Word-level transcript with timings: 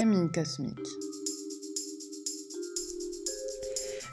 Camille 0.00 0.32
Cosmique. 0.32 0.78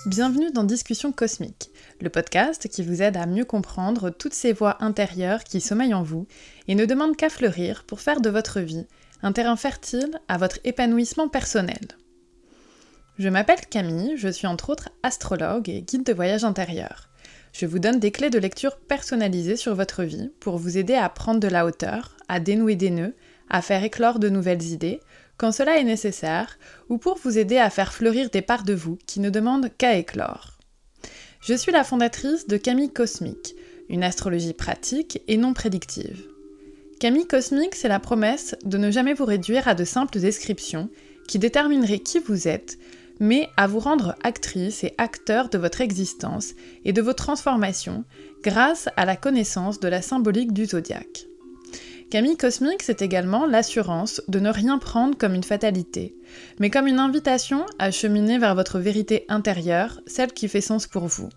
Bienvenue 0.05 0.51
dans 0.51 0.65
Discussion 0.65 1.13
Cosmique, 1.13 1.69
le 2.01 2.09
podcast 2.09 2.67
qui 2.67 2.83
vous 2.83 3.01
aide 3.01 3.15
à 3.15 3.25
mieux 3.25 3.45
comprendre 3.45 4.09
toutes 4.09 4.33
ces 4.33 4.51
voix 4.51 4.83
intérieures 4.83 5.45
qui 5.45 5.61
sommeillent 5.61 5.93
en 5.93 6.03
vous 6.03 6.27
et 6.67 6.75
ne 6.75 6.83
demandent 6.83 7.15
qu'à 7.15 7.29
fleurir 7.29 7.85
pour 7.85 8.01
faire 8.01 8.19
de 8.19 8.29
votre 8.29 8.59
vie 8.59 8.85
un 9.23 9.31
terrain 9.31 9.55
fertile 9.55 10.19
à 10.27 10.37
votre 10.37 10.59
épanouissement 10.65 11.29
personnel. 11.29 11.79
Je 13.17 13.29
m'appelle 13.29 13.65
Camille, 13.69 14.17
je 14.17 14.27
suis 14.27 14.45
entre 14.45 14.71
autres 14.71 14.89
astrologue 15.03 15.69
et 15.69 15.83
guide 15.83 16.03
de 16.03 16.11
voyage 16.11 16.43
intérieur. 16.43 17.07
Je 17.53 17.65
vous 17.65 17.79
donne 17.79 18.01
des 18.01 18.11
clés 18.11 18.29
de 18.29 18.39
lecture 18.39 18.75
personnalisées 18.75 19.55
sur 19.55 19.73
votre 19.73 20.03
vie 20.03 20.33
pour 20.41 20.57
vous 20.57 20.77
aider 20.77 20.95
à 20.95 21.07
prendre 21.07 21.39
de 21.39 21.47
la 21.47 21.65
hauteur, 21.65 22.17
à 22.27 22.41
dénouer 22.41 22.75
des 22.75 22.89
nœuds, 22.89 23.15
à 23.49 23.61
faire 23.61 23.85
éclore 23.85 24.19
de 24.19 24.27
nouvelles 24.27 24.63
idées, 24.63 24.99
quand 25.37 25.51
cela 25.51 25.79
est 25.79 25.83
nécessaire, 25.83 26.57
ou 26.89 26.97
pour 26.97 27.17
vous 27.17 27.37
aider 27.37 27.57
à 27.57 27.69
faire 27.69 27.93
fleurir 27.93 28.29
des 28.29 28.41
parts 28.41 28.63
de 28.63 28.73
vous 28.73 28.97
qui 29.05 29.19
ne 29.19 29.29
demandent 29.29 29.69
qu'à 29.77 29.95
éclore. 29.97 30.57
Je 31.41 31.53
suis 31.53 31.71
la 31.71 31.83
fondatrice 31.83 32.47
de 32.47 32.57
Camille 32.57 32.91
Cosmique, 32.91 33.55
une 33.89 34.03
astrologie 34.03 34.53
pratique 34.53 35.21
et 35.27 35.37
non 35.37 35.53
prédictive. 35.53 36.27
Camille 36.99 37.27
Cosmique, 37.27 37.75
c'est 37.75 37.87
la 37.87 37.99
promesse 37.99 38.55
de 38.65 38.77
ne 38.77 38.89
jamais 38.89 39.13
vous 39.13 39.25
réduire 39.25 39.67
à 39.67 39.75
de 39.75 39.85
simples 39.85 40.19
descriptions 40.19 40.89
qui 41.27 41.37
détermineraient 41.37 41.99
qui 41.99 42.19
vous 42.19 42.47
êtes, 42.47 42.79
mais 43.19 43.49
à 43.55 43.67
vous 43.67 43.79
rendre 43.79 44.15
actrice 44.23 44.83
et 44.83 44.93
acteur 44.97 45.49
de 45.49 45.57
votre 45.57 45.81
existence 45.81 46.53
et 46.85 46.93
de 46.93 47.01
vos 47.01 47.13
transformations 47.13 48.03
grâce 48.43 48.89
à 48.95 49.05
la 49.05 49.15
connaissance 49.15 49.79
de 49.79 49.87
la 49.87 50.01
symbolique 50.01 50.53
du 50.53 50.65
zodiaque. 50.65 51.27
Camille 52.09 52.37
Cosmique, 52.37 52.83
c'est 52.83 53.01
également 53.01 53.45
l'assurance 53.45 54.21
de 54.29 54.39
ne 54.39 54.49
rien 54.49 54.77
prendre 54.77 55.17
comme 55.17 55.33
une 55.33 55.43
fatalité, 55.43 56.15
mais 56.57 56.69
comme 56.69 56.87
une 56.87 56.99
invitation 56.99 57.65
à 57.79 57.91
cheminer 57.91 58.37
vers 58.37 58.55
votre 58.55 58.79
vérité 58.79 59.25
intérieure, 59.27 59.99
celle 60.07 60.31
qui 60.31 60.47
fait 60.47 60.61
sens 60.61 60.87
pour 60.87 61.07
vous. 61.07 61.27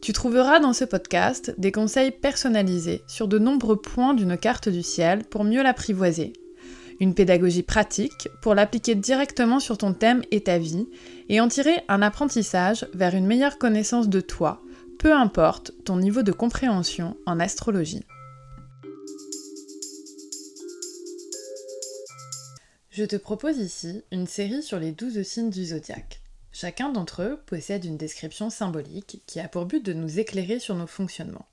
Tu 0.00 0.14
trouveras 0.14 0.60
dans 0.60 0.72
ce 0.72 0.86
podcast 0.86 1.54
des 1.58 1.72
conseils 1.72 2.10
personnalisés 2.10 3.02
sur 3.06 3.28
de 3.28 3.38
nombreux 3.38 3.76
points 3.76 4.14
d'une 4.14 4.38
carte 4.38 4.70
du 4.70 4.82
ciel 4.82 5.24
pour 5.24 5.44
mieux 5.44 5.62
l'apprivoiser. 5.62 6.32
Une 6.98 7.12
pédagogie 7.12 7.62
pratique 7.62 8.30
pour 8.40 8.54
l'appliquer 8.54 8.94
directement 8.94 9.60
sur 9.60 9.76
ton 9.76 9.92
thème 9.92 10.22
et 10.30 10.42
ta 10.42 10.56
vie 10.56 10.88
et 11.28 11.38
en 11.38 11.48
tirer 11.48 11.82
un 11.88 12.00
apprentissage 12.00 12.86
vers 12.94 13.14
une 13.14 13.26
meilleure 13.26 13.58
connaissance 13.58 14.08
de 14.08 14.22
toi, 14.22 14.62
peu 14.98 15.12
importe 15.12 15.72
ton 15.84 15.98
niveau 15.98 16.22
de 16.22 16.32
compréhension 16.32 17.18
en 17.26 17.38
astrologie. 17.40 18.06
Je 22.96 23.04
te 23.04 23.16
propose 23.16 23.58
ici 23.58 24.02
une 24.10 24.26
série 24.26 24.62
sur 24.62 24.78
les 24.78 24.90
12 24.90 25.22
signes 25.22 25.50
du 25.50 25.66
zodiaque. 25.66 26.22
Chacun 26.50 26.88
d'entre 26.88 27.20
eux 27.20 27.42
possède 27.44 27.84
une 27.84 27.98
description 27.98 28.48
symbolique 28.48 29.20
qui 29.26 29.38
a 29.38 29.48
pour 29.48 29.66
but 29.66 29.84
de 29.84 29.92
nous 29.92 30.18
éclairer 30.18 30.58
sur 30.58 30.74
nos 30.74 30.86
fonctionnements. 30.86 31.44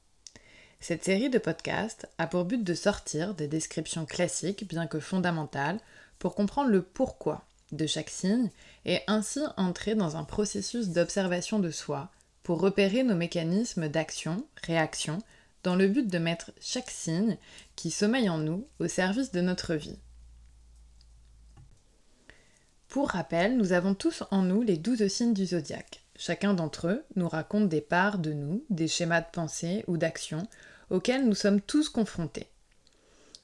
Cette 0.80 1.04
série 1.04 1.30
de 1.30 1.40
podcasts 1.40 2.08
a 2.18 2.28
pour 2.28 2.46
but 2.46 2.64
de 2.64 2.74
sortir 2.74 3.34
des 3.34 3.50
descriptions 3.50 4.06
classiques, 4.06 4.66
bien 4.70 4.88
que 4.88 5.02
fondamentales, 5.02 5.82
pour 6.18 6.34
comprendre 6.34 6.70
le 6.70 6.82
pourquoi 6.82 7.46
de 7.74 7.88
chaque 7.88 8.10
signe 8.10 8.50
et 8.86 9.02
ainsi 9.08 9.42
entrer 9.58 9.96
dans 9.96 10.16
un 10.16 10.24
processus 10.24 10.92
d'observation 10.92 11.60
de 11.60 11.72
soi 11.72 12.10
pour 12.44 12.62
repérer 12.62 13.04
nos 13.04 13.16
mécanismes 13.16 13.90
d'action, 13.90 14.48
réaction, 14.64 15.18
dans 15.64 15.76
le 15.76 15.90
but 15.90 16.08
de 16.08 16.20
mettre 16.20 16.52
chaque 16.62 16.90
signe 16.90 17.38
qui 17.76 17.92
sommeille 17.92 18.30
en 18.30 18.38
nous 18.38 18.66
au 18.80 18.88
service 18.88 19.34
de 19.34 19.42
notre 19.42 19.76
vie. 19.76 20.00
Pour 22.94 23.10
rappel, 23.10 23.58
nous 23.58 23.74
avons 23.74 23.96
tous 23.96 24.22
en 24.30 24.44
nous 24.44 24.62
les 24.62 24.78
douze 24.78 25.08
signes 25.08 25.34
du 25.34 25.48
zodiaque. 25.48 26.04
Chacun 26.16 26.54
d'entre 26.54 26.90
eux 26.90 27.04
nous 27.16 27.28
raconte 27.28 27.68
des 27.68 27.81
parts 27.81 28.20
de 28.20 28.34
nous, 28.34 28.64
des 28.70 28.88
schémas 28.88 29.22
de 29.22 29.31
pensée 29.34 29.84
ou 29.88 29.98
d'action 29.98 30.48
auxquels 30.92 31.26
nous 31.26 31.34
sommes 31.34 31.59
tous 31.59 31.90
confrontés. 31.90 32.46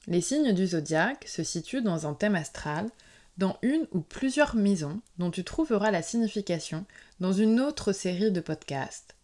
Les 0.06 0.20
signes 0.20 0.52
du 0.52 0.68
zodiaque 0.68 1.26
se 1.26 1.42
situent 1.42 1.82
dans 1.82 2.06
un 2.06 2.14
thème 2.14 2.36
astral, 2.36 2.90
dans 3.38 3.58
une 3.62 3.88
ou 3.90 4.02
plusieurs 4.02 4.54
maisons 4.54 5.00
dont 5.18 5.32
tu 5.32 5.42
trouveras 5.42 5.90
la 5.90 6.02
signification 6.02 6.84
dans 7.18 7.32
une 7.32 7.58
autre 7.58 7.90
série 7.90 8.30
de 8.30 8.40
podcasts. 8.40 9.16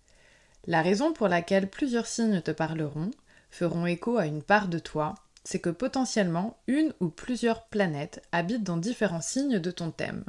La 0.66 0.82
raison 0.82 1.12
pour 1.12 1.28
laquelle 1.28 1.70
plusieurs 1.70 2.08
signes 2.08 2.40
te 2.40 2.50
parleront, 2.50 3.12
feront 3.52 3.86
écho 3.86 4.18
à 4.18 4.26
une 4.26 4.42
part 4.42 4.66
de 4.66 4.80
toi, 4.80 5.14
c'est 5.46 5.60
que 5.60 5.70
potentiellement 5.70 6.58
une 6.66 6.92
ou 6.98 7.08
plusieurs 7.08 7.66
planètes 7.66 8.20
habitent 8.32 8.64
dans 8.64 8.76
différents 8.76 9.20
signes 9.20 9.60
de 9.60 9.70
ton 9.70 9.92
thème. 9.92 10.24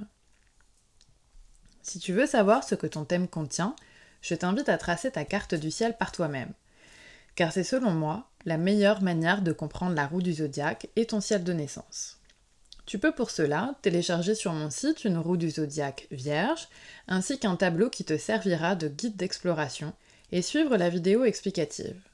Si 1.81 1.97
tu 1.97 2.13
veux 2.13 2.28
savoir 2.28 2.63
ce 2.63 2.75
que 2.75 2.85
ton 2.85 3.03
thème 3.03 3.27
contient, 3.27 3.75
je 4.22 4.35
t'invite 4.35 4.69
à 4.69 4.77
tracer 4.77 5.09
ta 5.09 5.25
carte 5.25 5.56
du 5.56 5.72
ciel 5.72 5.97
par 5.97 6.11
toi-même. 6.11 6.53
Car 7.33 7.51
c'est 7.51 7.63
selon 7.63 7.89
moi 7.89 8.29
la 8.45 8.57
meilleure 8.57 9.01
manière 9.01 9.41
de 9.41 9.51
comprendre 9.53 9.95
la 9.95 10.06
roue 10.06 10.22
du 10.22 10.33
zodiaque 10.33 10.88
et 10.95 11.07
ton 11.07 11.19
ciel 11.19 11.44
de 11.44 11.53
naissance. 11.53 12.19
Tu 12.85 13.00
peux 13.00 13.11
pour 13.11 13.31
cela 13.31 13.73
télécharger 13.81 14.35
sur 14.35 14.53
mon 14.53 14.69
site 14.69 15.03
une 15.03 15.17
roue 15.17 15.38
du 15.38 15.50
zodiaque 15.50 16.07
vierge, 16.11 16.67
ainsi 17.07 17.39
qu'un 17.39 17.56
tableau 17.56 17.89
qui 17.89 18.03
te 18.03 18.17
servira 18.19 18.75
de 18.75 18.88
guide 18.88 19.16
d'exploration, 19.16 19.94
et 20.31 20.44
suivre 20.44 20.77
la 20.77 20.89
vidéo 20.89 21.25
explicative. 21.25 22.06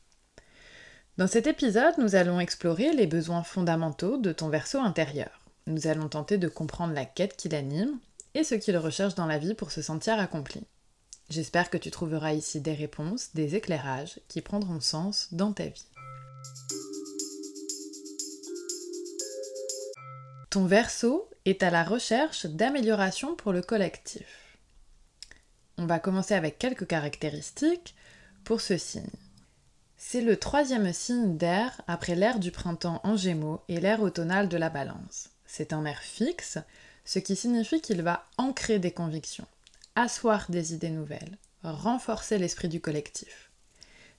Dans 1.16 1.28
cet 1.28 1.46
épisode, 1.46 1.94
nous 2.00 2.16
allons 2.16 2.40
explorer 2.40 2.92
les 2.92 3.06
besoins 3.06 3.44
fondamentaux 3.44 4.18
de 4.18 4.32
ton 4.32 4.50
verso 4.50 4.80
intérieur. 4.80 5.42
Nous 5.68 5.86
allons 5.86 6.10
tenter 6.10 6.40
de 6.40 6.48
comprendre 6.48 6.96
la 6.96 7.06
quête 7.06 7.38
qui 7.38 7.50
l'anime 7.50 8.00
et 8.34 8.44
ce 8.44 8.56
qu'il 8.56 8.76
recherche 8.78 9.14
dans 9.14 9.28
la 9.28 9.38
vie 9.38 9.54
pour 9.54 9.72
se 9.72 9.84
sentir 9.84 10.18
accompli. 10.18 10.64
J'espère 11.30 11.70
que 11.70 11.78
tu 11.78 11.92
trouveras 11.92 12.34
ici 12.34 12.62
des 12.62 12.74
réponses, 12.74 13.30
des 13.36 13.56
éclairages 13.56 14.20
qui 14.28 14.42
prendront 14.42 14.80
sens 14.80 15.28
dans 15.32 15.54
ta 15.54 15.68
vie. 15.68 15.86
Ton 20.50 20.66
verso 20.66 21.30
est 21.46 21.62
à 21.62 21.70
la 21.70 21.84
recherche 21.84 22.48
d'amélioration 22.48 23.36
pour 23.36 23.54
le 23.54 23.62
collectif. 23.62 24.58
On 25.78 25.86
va 25.86 26.00
commencer 26.00 26.34
avec 26.34 26.58
quelques 26.58 26.88
caractéristiques 26.88 27.94
pour 28.44 28.62
ce 28.62 28.78
signe. 28.78 29.23
C'est 30.06 30.22
le 30.22 30.38
troisième 30.38 30.92
signe 30.92 31.38
d'air 31.38 31.82
après 31.88 32.14
l'ère 32.14 32.38
du 32.38 32.52
printemps 32.52 33.00
en 33.04 33.16
gémeaux 33.16 33.62
et 33.70 33.80
l'ère 33.80 34.02
automnale 34.04 34.50
de 34.50 34.58
la 34.58 34.70
balance. 34.70 35.30
C'est 35.48 35.72
un 35.72 35.86
air 35.86 36.00
fixe, 36.00 36.60
ce 37.06 37.20
qui 37.20 37.38
signifie 37.38 37.82
qu'il 37.82 38.02
va 38.04 38.26
ancrer 38.38 38.80
des 38.80 38.92
convictions, 38.92 39.48
asseoir 39.96 40.52
des 40.52 40.74
idées 40.74 40.90
nouvelles, 40.90 41.38
renforcer 41.64 42.38
l'esprit 42.38 42.68
du 42.68 42.82
collectif. 42.82 43.50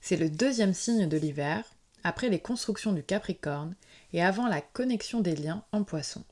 C'est 0.01 0.17
le 0.17 0.31
deuxième 0.31 0.75
signe 0.75 1.07
de 1.07 1.19
l'hiver, 1.19 1.63
après 2.03 2.31
les 2.31 2.41
constructions 2.41 2.93
du 2.93 3.05
Capricorne 3.05 3.77
et 4.15 4.25
avant 4.25 4.49
la 4.49 4.63
connexion 4.63 5.21
des 5.21 5.37
liens 5.37 5.65
en 5.71 5.85
poisson. 5.85 6.25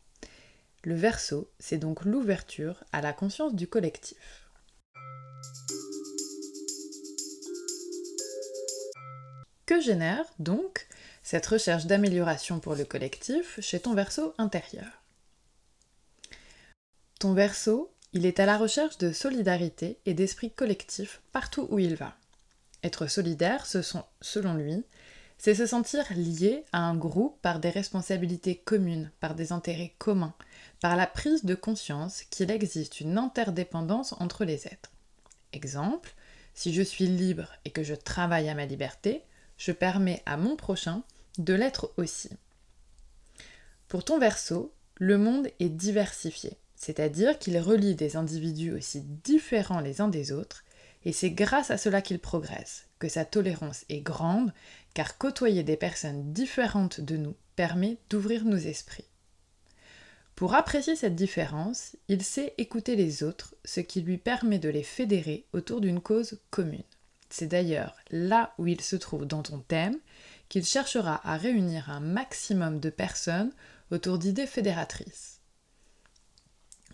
Le 0.83 0.95
Verseau, 0.95 1.49
c'est 1.59 1.79
donc 1.79 2.05
l'ouverture 2.07 2.83
à 2.91 3.03
la 3.03 3.13
conscience 3.13 3.55
du 3.55 3.69
collectif. 3.69 4.42
Que 9.73 9.81
génère 9.81 10.27
donc 10.39 10.87
cette 11.23 11.47
recherche 11.47 11.87
d'amélioration 11.87 12.61
pour 12.61 12.75
le 12.75 12.85
collectif 12.85 13.59
chez 13.63 13.81
ton 13.81 13.95
verso 13.95 14.35
intérieur 14.37 15.03
Ton 17.19 17.33
verso, 17.33 17.91
il 18.13 18.27
est 18.27 18.39
à 18.39 18.45
la 18.45 18.59
recherche 18.59 18.99
de 18.99 19.13
solidarité 19.13 19.99
et 20.05 20.13
d'esprit 20.13 20.51
collectif 20.51 21.23
partout 21.33 21.69
où 21.71 21.79
il 21.79 21.97
va. 21.97 22.19
Être 22.83 23.07
solidaire, 23.07 23.65
selon 23.65 24.53
lui, 24.57 24.85
c'est 25.39 25.55
se 25.55 25.65
sentir 25.65 26.05
lié 26.15 26.67
à 26.73 26.81
un 26.81 26.95
groupe 26.95 27.41
par 27.41 27.59
des 27.59 27.71
responsabilités 27.71 28.57
communes, 28.57 29.11
par 29.21 29.35
des 29.35 29.53
intérêts 29.53 29.95
communs, 29.97 30.35
par 30.81 30.97
la 30.97 31.07
prise 31.07 31.47
de 31.47 31.55
conscience 31.55 32.25
qu'il 32.25 32.51
existe 32.51 33.01
une 33.01 33.17
interdépendance 33.17 34.13
entre 34.21 34.45
les 34.45 34.67
êtres. 34.67 34.93
Exemple, 35.55 36.13
si 36.53 36.75
je 36.75 36.83
suis 36.83 37.07
libre 37.07 37.49
et 37.65 37.71
que 37.71 37.83
je 37.83 37.95
travaille 37.95 38.51
à 38.51 38.55
ma 38.55 38.67
liberté, 38.67 39.25
je 39.57 39.73
permets 39.73 40.23
à 40.27 40.37
mon 40.37 40.57
prochain 40.57 41.03
de 41.39 41.55
l'être 41.55 41.93
aussi. 41.97 42.31
Pour 43.89 44.05
ton 44.05 44.19
verso, 44.19 44.73
le 44.97 45.19
monde 45.19 45.49
est 45.61 45.69
diversifié, 45.69 46.57
c'est-à-dire 46.77 47.39
qu'il 47.39 47.59
relie 47.59 47.95
des 47.95 48.17
individus 48.17 48.73
aussi 48.73 49.03
différents 49.03 49.81
les 49.81 50.01
uns 50.01 50.09
des 50.09 50.33
autres, 50.33 50.65
et 51.05 51.13
c'est 51.13 51.31
grâce 51.31 51.71
à 51.71 51.79
cela 51.79 52.01
qu'il 52.01 52.19
progresse, 52.19 52.87
que 52.99 53.09
sa 53.09 53.25
tolérance 53.25 53.85
est 53.89 54.01
grande, 54.01 54.53
car 54.95 55.19
côtoyer 55.19 55.63
des 55.63 55.77
personnes 55.77 56.33
différentes 56.33 57.01
de 57.01 57.17
nous 57.17 57.35
permet 57.57 57.99
d'ouvrir 58.09 58.45
nos 58.45 58.57
esprits. 58.57 59.07
Pour 60.35 60.55
apprécier 60.55 60.97
cette 60.97 61.15
différence, 61.15 61.97
il 62.09 62.23
sait 62.23 62.55
écouter 62.59 62.97
les 62.97 63.23
autres, 63.23 63.55
ce 63.65 63.81
qui 63.81 64.01
lui 64.01 64.19
permet 64.19 64.59
de 64.59 64.69
les 64.69 64.83
fédérer 64.83 65.47
autour 65.53 65.81
d'une 65.81 66.01
cause 66.01 66.41
commune. 66.51 66.83
C'est 67.33 67.47
d'ailleurs 67.47 67.97
là 68.11 68.53
où 68.59 68.67
il 68.67 68.83
se 68.83 68.95
trouve 68.95 69.25
dans 69.25 69.43
ton 69.43 69.61
thème 69.61 69.99
qu'il 70.51 70.67
cherchera 70.67 71.19
à 71.25 71.39
réunir 71.39 71.89
un 71.89 71.99
maximum 71.99 72.79
de 72.79 72.91
personnes 72.91 73.55
autour 73.91 74.19
d'idées 74.19 74.47
fédératrices. 74.47 75.41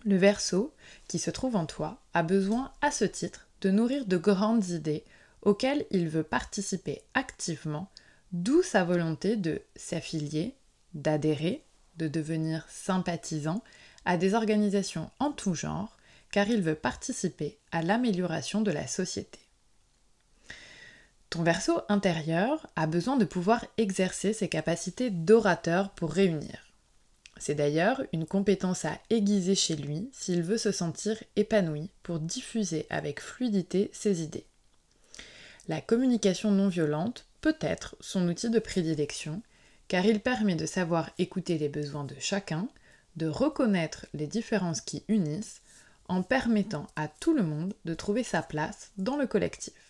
Le 0.05 0.15
verso, 0.15 0.73
qui 1.09 1.19
se 1.19 1.29
trouve 1.29 1.57
en 1.57 1.65
toi, 1.65 2.01
a 2.13 2.23
besoin 2.23 2.71
à 2.81 2.89
ce 2.89 3.03
titre 3.03 3.49
de 3.59 3.69
nourrir 3.69 4.05
de 4.05 4.15
grandes 4.15 4.69
idées 4.69 5.03
auxquelles 5.41 5.85
il 5.91 6.07
veut 6.07 6.23
participer 6.23 7.01
activement, 7.13 7.91
d'où 8.31 8.63
sa 8.63 8.85
volonté 8.85 9.35
de 9.35 9.61
s'affilier, 9.75 10.55
d'adhérer, 10.93 11.65
de 11.97 12.07
devenir 12.07 12.65
sympathisant 12.69 13.61
à 14.05 14.15
des 14.15 14.35
organisations 14.35 15.11
en 15.19 15.33
tout 15.33 15.53
genre, 15.53 15.97
car 16.31 16.47
il 16.47 16.61
veut 16.61 16.75
participer 16.75 17.59
à 17.73 17.81
l'amélioration 17.81 18.61
de 18.61 18.71
la 18.71 18.87
société. 18.87 19.48
Ton 21.29 21.43
verso 21.43 21.81
intérieur 21.89 22.65
a 22.75 22.87
besoin 22.87 23.15
de 23.15 23.25
pouvoir 23.25 23.65
exercer 23.77 24.33
ses 24.33 24.49
capacités 24.49 25.11
d'orateur 25.11 25.91
pour 25.91 26.11
réunir. 26.11 26.65
C'est 27.37 27.55
d'ailleurs 27.55 28.01
une 28.11 28.25
compétence 28.25 28.83
à 28.83 28.99
aiguiser 29.09 29.55
chez 29.55 29.75
lui 29.75 30.09
s'il 30.11 30.41
veut 30.41 30.57
se 30.57 30.71
sentir 30.71 31.23
épanoui 31.35 31.89
pour 32.03 32.19
diffuser 32.19 32.87
avec 32.89 33.21
fluidité 33.21 33.89
ses 33.93 34.23
idées. 34.23 34.45
La 35.67 35.81
communication 35.81 36.51
non 36.51 36.67
violente 36.67 37.27
peut 37.41 37.57
être 37.61 37.95
son 37.99 38.27
outil 38.27 38.49
de 38.49 38.59
prédilection 38.59 39.41
car 39.87 40.05
il 40.05 40.19
permet 40.19 40.55
de 40.55 40.65
savoir 40.65 41.11
écouter 41.17 41.57
les 41.57 41.69
besoins 41.69 42.03
de 42.03 42.15
chacun, 42.19 42.67
de 43.15 43.27
reconnaître 43.27 44.05
les 44.13 44.27
différences 44.27 44.81
qui 44.81 45.03
unissent, 45.07 45.61
en 46.07 46.23
permettant 46.23 46.87
à 46.95 47.07
tout 47.07 47.35
le 47.35 47.43
monde 47.43 47.73
de 47.85 47.93
trouver 47.93 48.23
sa 48.23 48.41
place 48.41 48.91
dans 48.97 49.15
le 49.15 49.27
collectif. 49.27 49.88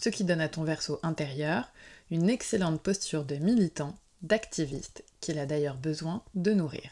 Ce 0.00 0.08
qui 0.08 0.24
donne 0.24 0.40
à 0.40 0.48
ton 0.48 0.64
verso 0.64 0.98
intérieur 1.02 1.70
une 2.10 2.30
excellente 2.30 2.80
posture 2.80 3.26
de 3.26 3.36
militant 3.36 3.94
d'activiste 4.22 5.04
qu'il 5.20 5.38
a 5.38 5.44
d'ailleurs 5.44 5.76
besoin 5.76 6.22
de 6.34 6.54
nourrir. 6.54 6.90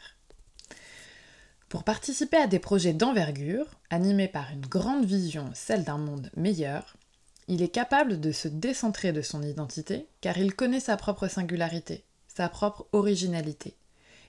Pour 1.70 1.84
participer 1.84 2.36
à 2.36 2.46
des 2.46 2.58
projets 2.58 2.92
d'envergure, 2.92 3.66
animés 3.88 4.28
par 4.28 4.50
une 4.52 4.66
grande 4.66 5.06
vision, 5.06 5.50
celle 5.54 5.84
d'un 5.84 5.96
monde 5.96 6.30
meilleur, 6.36 6.98
il 7.46 7.62
est 7.62 7.70
capable 7.70 8.20
de 8.20 8.30
se 8.30 8.46
décentrer 8.46 9.12
de 9.12 9.22
son 9.22 9.42
identité 9.42 10.06
car 10.20 10.36
il 10.36 10.54
connaît 10.54 10.80
sa 10.80 10.98
propre 10.98 11.28
singularité, 11.28 12.04
sa 12.26 12.50
propre 12.50 12.88
originalité. 12.92 13.74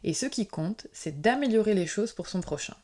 Et 0.06 0.14
ce 0.14 0.26
qui 0.26 0.48
compte, 0.48 0.88
c'est 0.94 1.20
d'améliorer 1.20 1.74
les 1.74 1.88
choses 1.88 2.14
pour 2.14 2.28
son 2.28 2.40
prochain. 2.40 2.76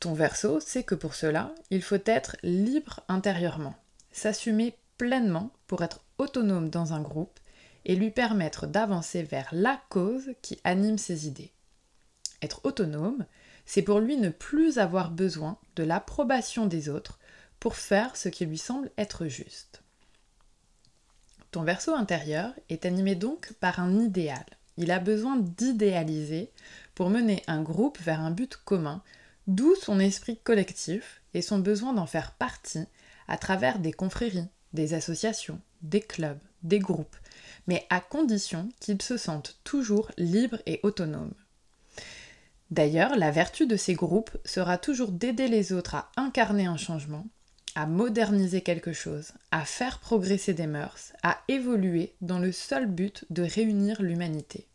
Ton 0.00 0.14
verso 0.14 0.58
sait 0.58 0.82
que 0.82 0.96
pour 0.96 1.14
cela, 1.14 1.54
il 1.70 1.82
faut 1.82 2.02
être 2.06 2.36
libre 2.42 3.04
intérieurement, 3.06 3.76
s'assumer 4.14 4.78
pleinement 4.96 5.50
pour 5.66 5.82
être 5.82 6.00
autonome 6.18 6.70
dans 6.70 6.92
un 6.94 7.02
groupe 7.02 7.38
et 7.84 7.96
lui 7.96 8.10
permettre 8.10 8.66
d'avancer 8.66 9.22
vers 9.22 9.48
la 9.52 9.82
cause 9.90 10.30
qui 10.40 10.58
anime 10.64 10.96
ses 10.96 11.26
idées. 11.26 11.52
Être 12.40 12.60
autonome, 12.64 13.26
c'est 13.66 13.82
pour 13.82 13.98
lui 13.98 14.16
ne 14.16 14.30
plus 14.30 14.78
avoir 14.78 15.10
besoin 15.10 15.58
de 15.76 15.82
l'approbation 15.82 16.66
des 16.66 16.88
autres 16.88 17.18
pour 17.58 17.76
faire 17.76 18.16
ce 18.16 18.28
qui 18.28 18.46
lui 18.46 18.58
semble 18.58 18.90
être 18.96 19.26
juste. 19.26 19.82
Ton 21.50 21.62
verso 21.62 21.92
intérieur 21.92 22.54
est 22.68 22.86
animé 22.86 23.14
donc 23.16 23.52
par 23.54 23.80
un 23.80 23.98
idéal. 23.98 24.44
Il 24.76 24.90
a 24.90 24.98
besoin 24.98 25.36
d'idéaliser 25.36 26.50
pour 26.94 27.10
mener 27.10 27.42
un 27.46 27.62
groupe 27.62 27.98
vers 28.00 28.20
un 28.20 28.30
but 28.30 28.56
commun, 28.56 29.02
d'où 29.46 29.74
son 29.76 29.98
esprit 29.98 30.38
collectif 30.38 31.22
et 31.32 31.42
son 31.42 31.58
besoin 31.58 31.92
d'en 31.92 32.06
faire 32.06 32.32
partie 32.32 32.86
à 33.28 33.36
travers 33.36 33.78
des 33.78 33.92
confréries, 33.92 34.48
des 34.72 34.94
associations, 34.94 35.60
des 35.82 36.00
clubs, 36.00 36.40
des 36.62 36.78
groupes, 36.78 37.16
mais 37.66 37.86
à 37.90 38.00
condition 38.00 38.68
qu'ils 38.80 39.02
se 39.02 39.16
sentent 39.16 39.58
toujours 39.64 40.10
libres 40.18 40.60
et 40.66 40.80
autonomes. 40.82 41.34
D'ailleurs, 42.70 43.16
la 43.16 43.30
vertu 43.30 43.66
de 43.66 43.76
ces 43.76 43.94
groupes 43.94 44.36
sera 44.44 44.78
toujours 44.78 45.12
d'aider 45.12 45.48
les 45.48 45.72
autres 45.72 45.94
à 45.94 46.10
incarner 46.16 46.66
un 46.66 46.76
changement, 46.76 47.26
à 47.74 47.86
moderniser 47.86 48.62
quelque 48.62 48.92
chose, 48.92 49.32
à 49.50 49.64
faire 49.64 49.98
progresser 49.98 50.54
des 50.54 50.66
mœurs, 50.66 51.12
à 51.22 51.38
évoluer 51.48 52.14
dans 52.20 52.38
le 52.38 52.52
seul 52.52 52.86
but 52.86 53.24
de 53.30 53.42
réunir 53.42 54.02
l'humanité. 54.02 54.66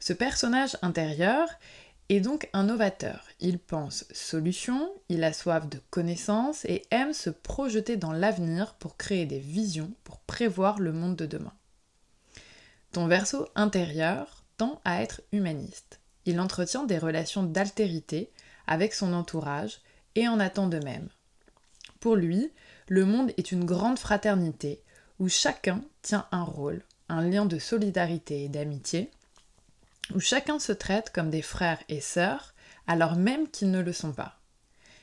Ce 0.00 0.12
personnage 0.12 0.76
intérieur 0.82 1.48
est 2.08 2.20
donc 2.20 2.48
un 2.52 2.64
novateur. 2.64 3.24
Il 3.40 3.58
pense 3.58 4.04
solution, 4.12 4.92
il 5.08 5.24
a 5.24 5.32
soif 5.32 5.68
de 5.68 5.80
connaissances 5.90 6.64
et 6.66 6.82
aime 6.90 7.12
se 7.12 7.30
projeter 7.30 7.96
dans 7.96 8.12
l'avenir 8.12 8.74
pour 8.74 8.96
créer 8.96 9.26
des 9.26 9.40
visions, 9.40 9.92
pour 10.04 10.20
prévoir 10.20 10.78
le 10.78 10.92
monde 10.92 11.16
de 11.16 11.26
demain. 11.26 11.52
Ton 12.92 13.06
verso 13.08 13.46
intérieur 13.54 14.44
tend 14.56 14.80
à 14.84 15.02
être 15.02 15.22
humaniste. 15.32 16.00
Il 16.24 16.40
entretient 16.40 16.84
des 16.84 16.98
relations 16.98 17.42
d'altérité 17.42 18.30
avec 18.66 18.94
son 18.94 19.12
entourage 19.12 19.80
et 20.14 20.28
en 20.28 20.40
attend 20.40 20.66
de 20.66 20.78
même. 20.78 21.08
Pour 22.00 22.16
lui, 22.16 22.50
le 22.88 23.04
monde 23.04 23.32
est 23.36 23.52
une 23.52 23.64
grande 23.64 23.98
fraternité 23.98 24.82
où 25.18 25.28
chacun 25.28 25.82
tient 26.02 26.26
un 26.30 26.42
rôle, 26.42 26.82
un 27.08 27.22
lien 27.22 27.46
de 27.46 27.58
solidarité 27.58 28.44
et 28.44 28.48
d'amitié, 28.48 29.10
où 30.14 30.20
chacun 30.20 30.58
se 30.58 30.72
traite 30.72 31.10
comme 31.10 31.30
des 31.30 31.42
frères 31.42 31.82
et 31.88 32.00
sœurs, 32.00 32.54
alors 32.86 33.16
même 33.16 33.48
qu'ils 33.48 33.70
ne 33.70 33.80
le 33.80 33.92
sont 33.92 34.12
pas. 34.12 34.40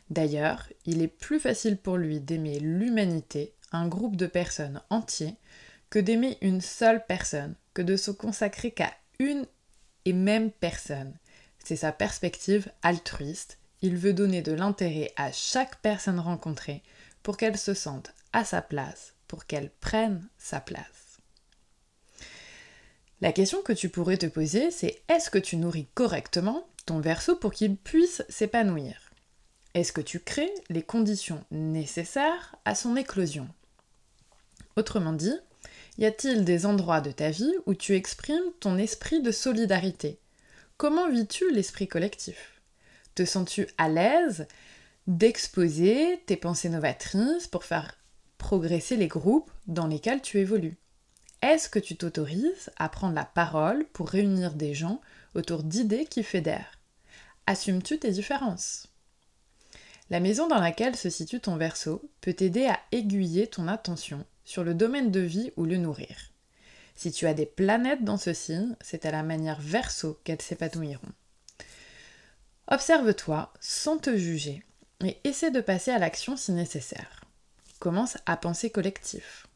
D'ailleurs, 0.09 0.67
il 0.85 1.01
est 1.01 1.07
plus 1.07 1.39
facile 1.39 1.77
pour 1.77 1.97
lui 1.97 2.19
d'aimer 2.19 2.59
l'humanité, 2.59 3.55
un 3.71 3.87
groupe 3.87 4.15
de 4.15 4.27
personnes 4.27 4.81
entiers, 4.89 5.37
que 5.89 5.99
d'aimer 5.99 6.37
une 6.41 6.61
seule 6.61 7.05
personne, 7.05 7.55
que 7.73 7.81
de 7.81 7.95
se 7.95 8.11
consacrer 8.11 8.71
qu'à 8.71 8.91
une 9.19 9.45
et 10.05 10.13
même 10.13 10.51
personne. 10.51 11.13
C'est 11.63 11.75
sa 11.75 11.91
perspective 11.91 12.71
altruiste. 12.81 13.57
Il 13.81 13.97
veut 13.97 14.13
donner 14.13 14.41
de 14.41 14.53
l'intérêt 14.53 15.11
à 15.15 15.31
chaque 15.31 15.79
personne 15.81 16.19
rencontrée 16.19 16.83
pour 17.21 17.37
qu'elle 17.37 17.57
se 17.57 17.73
sente 17.73 18.13
à 18.33 18.43
sa 18.43 18.61
place, 18.61 19.13
pour 19.27 19.45
qu'elle 19.45 19.69
prenne 19.69 20.27
sa 20.37 20.59
place. 20.59 21.02
La 23.23 23.31
question 23.31 23.61
que 23.61 23.71
tu 23.71 23.87
pourrais 23.87 24.17
te 24.17 24.25
poser, 24.25 24.69
c'est 24.69 25.01
est-ce 25.07 25.29
que 25.29 25.37
tu 25.37 25.55
nourris 25.55 25.87
correctement 25.93 26.67
ton 26.85 26.99
verso 26.99 27.37
pour 27.37 27.53
qu'il 27.53 27.77
puisse 27.77 28.21
s'épanouir? 28.27 29.13
Est-ce 29.73 29.93
que 29.93 30.01
tu 30.01 30.19
crées 30.19 30.53
les 30.67 30.81
conditions 30.83 31.41
nécessaires 31.49 32.57
à 32.65 32.75
son 32.75 32.97
éclosion? 32.97 33.47
Autrement 34.75 35.13
dit, 35.13 35.37
y 35.97 36.03
a-t-il 36.03 36.43
des 36.43 36.65
endroits 36.65 36.99
de 36.99 37.11
ta 37.11 37.29
vie 37.29 37.53
où 37.65 37.73
tu 37.73 37.95
exprimes 37.95 38.51
ton 38.59 38.77
esprit 38.77 39.21
de 39.21 39.31
solidarité? 39.31 40.19
Comment 40.75 41.09
vis-tu 41.09 41.49
l'esprit 41.49 41.87
collectif? 41.87 42.59
Te 43.15 43.23
sens-tu 43.23 43.67
à 43.77 43.87
l'aise 43.87 44.49
d'exposer 45.07 46.21
tes 46.25 46.35
pensées 46.35 46.67
novatrices 46.67 47.47
pour 47.47 47.63
faire 47.63 47.97
progresser 48.37 48.97
les 48.97 49.07
groupes 49.07 49.49
dans 49.67 49.87
lesquels 49.87 50.21
tu 50.21 50.39
évolues? 50.39 50.75
Est-ce 51.43 51.67
que 51.67 51.79
tu 51.79 51.97
t'autorises 51.97 52.71
à 52.77 52.87
prendre 52.87 53.15
la 53.15 53.25
parole 53.25 53.85
pour 53.91 54.09
réunir 54.09 54.53
des 54.53 54.73
gens 54.73 55.01
autour 55.35 55.63
d'idées 55.63 56.05
qui 56.05 56.23
fédèrent? 56.23 56.79
Assumes-tu 57.47 57.99
tes 57.99 58.11
différences? 58.11 58.87
La 60.09 60.21
maison 60.21 60.47
dans 60.47 60.59
laquelle 60.59 60.95
se 60.95 61.09
situe 61.09 61.41
ton 61.41 61.57
verso 61.57 62.09
peut 62.21 62.33
t'aider 62.33 62.65
à 62.65 62.79
aiguiller 62.91 63.47
ton 63.47 63.67
attention 63.67 64.25
sur 64.45 64.63
le 64.63 64.73
domaine 64.73 65.11
de 65.11 65.19
vie 65.19 65.51
ou 65.57 65.65
le 65.65 65.77
nourrir. 65.77 66.15
Si 66.95 67.11
tu 67.11 67.27
as 67.27 67.33
des 67.33 67.45
planètes 67.45 68.03
dans 68.03 68.17
ce 68.17 68.33
signe, 68.33 68.75
c'est 68.81 69.05
à 69.05 69.11
la 69.11 69.23
manière 69.23 69.59
verso 69.59 70.19
qu'elles 70.23 70.41
s'épanouiront. 70.41 71.11
Observe-toi 72.67 73.51
sans 73.59 73.97
te 73.97 74.15
juger 74.15 74.63
et 75.03 75.17
essaie 75.25 75.51
de 75.51 75.61
passer 75.61 75.91
à 75.91 75.99
l'action 75.99 76.37
si 76.37 76.53
nécessaire. 76.53 77.25
Commence 77.79 78.17
à 78.25 78.37
penser 78.37 78.69
collectif. 78.69 79.47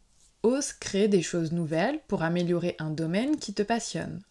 Ose 0.43 0.73
créer 0.73 1.07
des 1.07 1.21
choses 1.21 1.51
nouvelles 1.51 1.99
pour 2.07 2.23
améliorer 2.23 2.75
un 2.79 2.89
domaine 2.89 3.37
qui 3.37 3.53
te 3.53 3.63
passionne. 3.63 4.21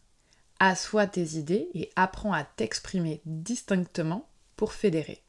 Assois 0.59 1.07
tes 1.07 1.37
idées 1.37 1.69
et 1.75 1.91
apprends 1.97 2.33
à 2.33 2.45
t'exprimer 2.45 3.21
distinctement 3.27 4.29
pour 4.57 4.73
fédérer. 4.73 5.23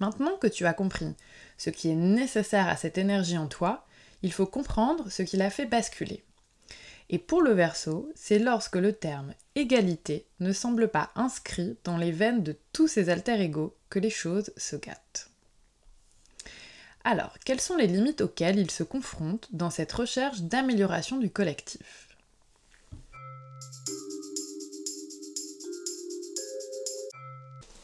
Maintenant 0.00 0.36
que 0.38 0.46
tu 0.46 0.66
as 0.66 0.74
compris 0.74 1.14
ce 1.58 1.70
qui 1.70 1.90
est 1.90 1.94
nécessaire 1.94 2.68
à 2.68 2.76
cette 2.76 2.98
énergie 2.98 3.38
en 3.38 3.46
toi, 3.46 3.86
il 4.22 4.32
faut 4.32 4.46
comprendre 4.46 5.10
ce 5.10 5.22
qui 5.22 5.36
l'a 5.36 5.50
fait 5.50 5.66
basculer. 5.66 6.24
Et 7.10 7.18
pour 7.18 7.42
le 7.42 7.52
verso, 7.52 8.10
c'est 8.14 8.38
lorsque 8.38 8.76
le 8.76 8.92
terme 8.92 9.34
égalité 9.54 10.26
ne 10.38 10.52
semble 10.52 10.88
pas 10.88 11.10
inscrit 11.16 11.76
dans 11.84 11.96
les 11.96 12.12
veines 12.12 12.42
de 12.42 12.56
tous 12.72 12.88
ces 12.88 13.10
alter 13.10 13.40
égaux 13.40 13.76
que 13.88 13.98
les 13.98 14.10
choses 14.10 14.52
se 14.56 14.76
gâtent. 14.76 15.29
Alors, 17.02 17.34
quelles 17.44 17.60
sont 17.60 17.76
les 17.76 17.86
limites 17.86 18.20
auxquelles 18.20 18.58
il 18.58 18.70
se 18.70 18.82
confronte 18.82 19.48
dans 19.52 19.70
cette 19.70 19.92
recherche 19.92 20.42
d'amélioration 20.42 21.16
du 21.16 21.30
collectif? 21.30 22.08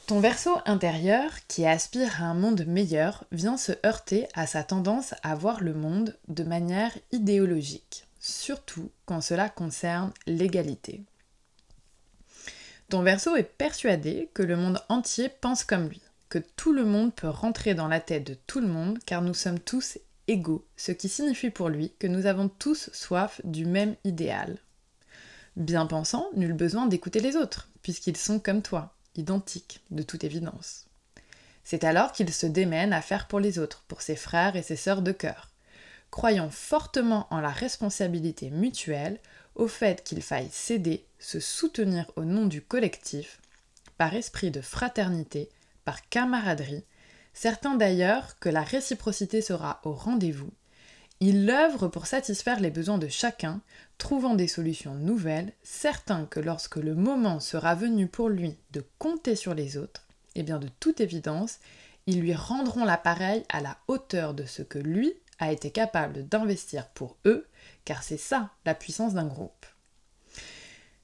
Ton 0.06 0.20
verso 0.20 0.50
intérieur, 0.66 1.32
qui 1.49 1.66
aspire 1.66 2.23
à 2.23 2.26
un 2.26 2.35
monde 2.35 2.64
meilleur, 2.66 3.25
vient 3.32 3.56
se 3.56 3.73
heurter 3.85 4.28
à 4.35 4.46
sa 4.46 4.62
tendance 4.62 5.14
à 5.25 5.35
voir 5.35 5.61
le 5.61 5.75
monde 5.75 6.16
de 6.28 6.44
manière 6.44 6.96
idéologique, 7.11 8.06
surtout 8.20 8.90
quand 9.04 9.20
cela 9.20 9.49
concerne 9.49 10.12
l'égalité. 10.26 11.02
Ton 12.88 13.02
verso 13.02 13.35
est 13.35 13.42
persuadé 13.42 14.30
que 14.32 14.44
le 14.44 14.56
monde 14.56 14.80
entier 14.88 15.28
pense 15.28 15.64
comme 15.64 15.88
lui, 15.88 16.02
tout 16.38 16.73
le 16.73 16.85
monde 16.85 17.14
peut 17.14 17.28
rentrer 17.28 17.75
dans 17.75 17.88
la 17.88 18.00
tête 18.00 18.26
de 18.26 18.35
tout 18.47 18.61
le 18.61 18.69
monde 18.69 18.99
car 19.07 19.23
nous 19.23 19.35
sommes 19.35 19.61
tous 19.61 19.99
égaux, 20.28 20.66
ce 20.76 20.93
qui 20.93 21.09
signifie 21.09 21.50
pour 21.50 21.69
lui 21.69 21.93
que 21.99 22.07
nous 22.07 22.26
avons 22.26 22.49
tous 22.49 22.90
soif 22.93 23.40
du 23.45 23.64
même 23.64 23.97
idéal. 24.05 24.59
Bien 25.57 25.87
pensant, 25.87 26.28
nul 26.35 26.52
besoin 26.52 26.87
d'écouter 26.87 27.21
les 27.21 27.37
autres, 27.37 27.69
puisqu'ils 27.83 28.16
sont 28.16 28.38
comme 28.38 28.62
toi, 28.62 28.95
identiques, 29.14 29.81
de 29.90 30.02
toute 30.02 30.25
évidence. 30.25 30.87
C'est 31.64 31.85
alors 31.85 32.12
qu'il 32.12 32.33
se 32.33 32.47
démène 32.47 32.93
à 32.93 33.00
faire 33.00 33.26
pour 33.26 33.40
les 33.40 33.59
autres, 33.59 33.85
pour 33.88 34.02
ses 34.02 34.16
frères 34.16 34.57
et 34.57 34.62
ses 34.62 34.76
sœurs 34.76 35.02
de 35.02 35.12
cœur, 35.12 35.50
croyant 36.11 36.50
fortement 36.50 37.26
en 37.31 37.40
la 37.40 37.50
responsabilité 37.50 38.50
mutuelle, 38.50 39.19
au 39.55 39.66
fait 39.66 40.05
qu'il 40.05 40.23
faille 40.23 40.50
s'aider, 40.50 41.07
se 41.19 41.40
soutenir 41.40 42.11
au 42.16 42.25
nom 42.25 42.47
du 42.47 42.61
collectif, 42.61 43.40
par 43.97 44.14
esprit 44.14 44.50
de 44.50 44.61
fraternité, 44.61 45.49
par 45.87 46.07
camaraderie, 46.11 46.85
certains 47.33 47.76
d'ailleurs 47.76 48.38
que 48.40 48.50
la 48.50 48.62
réciprocité 48.62 49.40
sera 49.40 49.81
au 49.85 49.93
rendez-vous, 49.93 50.50
il 51.21 51.47
l'œuvre 51.47 51.88
pour 51.88 52.07
satisfaire 52.07 52.61
les 52.61 52.71
besoins 52.71 52.99
de 52.99 53.09
chacun, 53.09 53.62
trouvant 53.97 54.35
des 54.35 54.49
solutions 54.49 54.95
nouvelles, 54.95 55.52
certain 55.62 56.26
que 56.26 56.40
lorsque 56.40 56.76
le 56.76 56.95
moment 56.95 57.40
sera 57.40 57.75
venu 57.75 58.07
pour 58.09 58.28
lui 58.28 58.57
de 58.73 58.85
compter 58.99 59.37
sur 59.37 59.55
les 59.55 59.78
autres, 59.78 60.07
et 60.35 60.40
eh 60.40 60.43
bien 60.43 60.59
de 60.59 60.69
toute 60.81 61.00
évidence, 61.00 61.61
ils 62.07 62.21
lui 62.21 62.35
rendront 62.35 62.85
l'appareil 62.85 63.45
à 63.49 63.61
la 63.61 63.78
hauteur 63.88 64.35
de 64.35 64.45
ce 64.45 64.62
que 64.62 64.78
lui 64.78 65.14
a 65.38 65.52
été 65.52 65.71
capable 65.71 66.28
d'investir 66.28 66.88
pour 66.88 67.16
eux, 67.25 67.47
car 67.85 68.02
c'est 68.02 68.19
ça 68.19 68.50
la 68.64 68.75
puissance 68.75 69.14
d'un 69.14 69.26
groupe. 69.26 69.66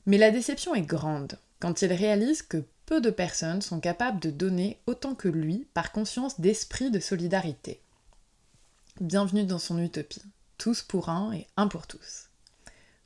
Mais 0.07 0.19
la 0.19 0.33
déception 0.33 0.75
est 0.75 0.83
grande 0.83 1.39
quand 1.61 1.83
il 1.83 1.93
réalise 1.93 2.43
que 2.43 2.65
peu 2.93 3.01
de 3.01 3.09
personnes 3.09 3.63
sont 3.63 3.81
capables 3.81 4.21
de 4.21 4.29
donner 4.29 4.79
autant 4.87 5.15
que 5.15 5.29
lui 5.29 5.67
par 5.73 5.93
conscience 5.93 6.41
d'esprit 6.41 6.91
de 6.91 7.01
solidarité. 7.01 7.81
Bienvenue 9.01 9.45
dans 9.45 9.59
son 9.59 9.79
utopie, 9.79 10.21
tous 10.59 10.83
pour 10.83 11.09
un 11.09 11.33
et 11.33 11.47
un 11.57 11.69
pour 11.69 11.87
tous. 11.87 12.29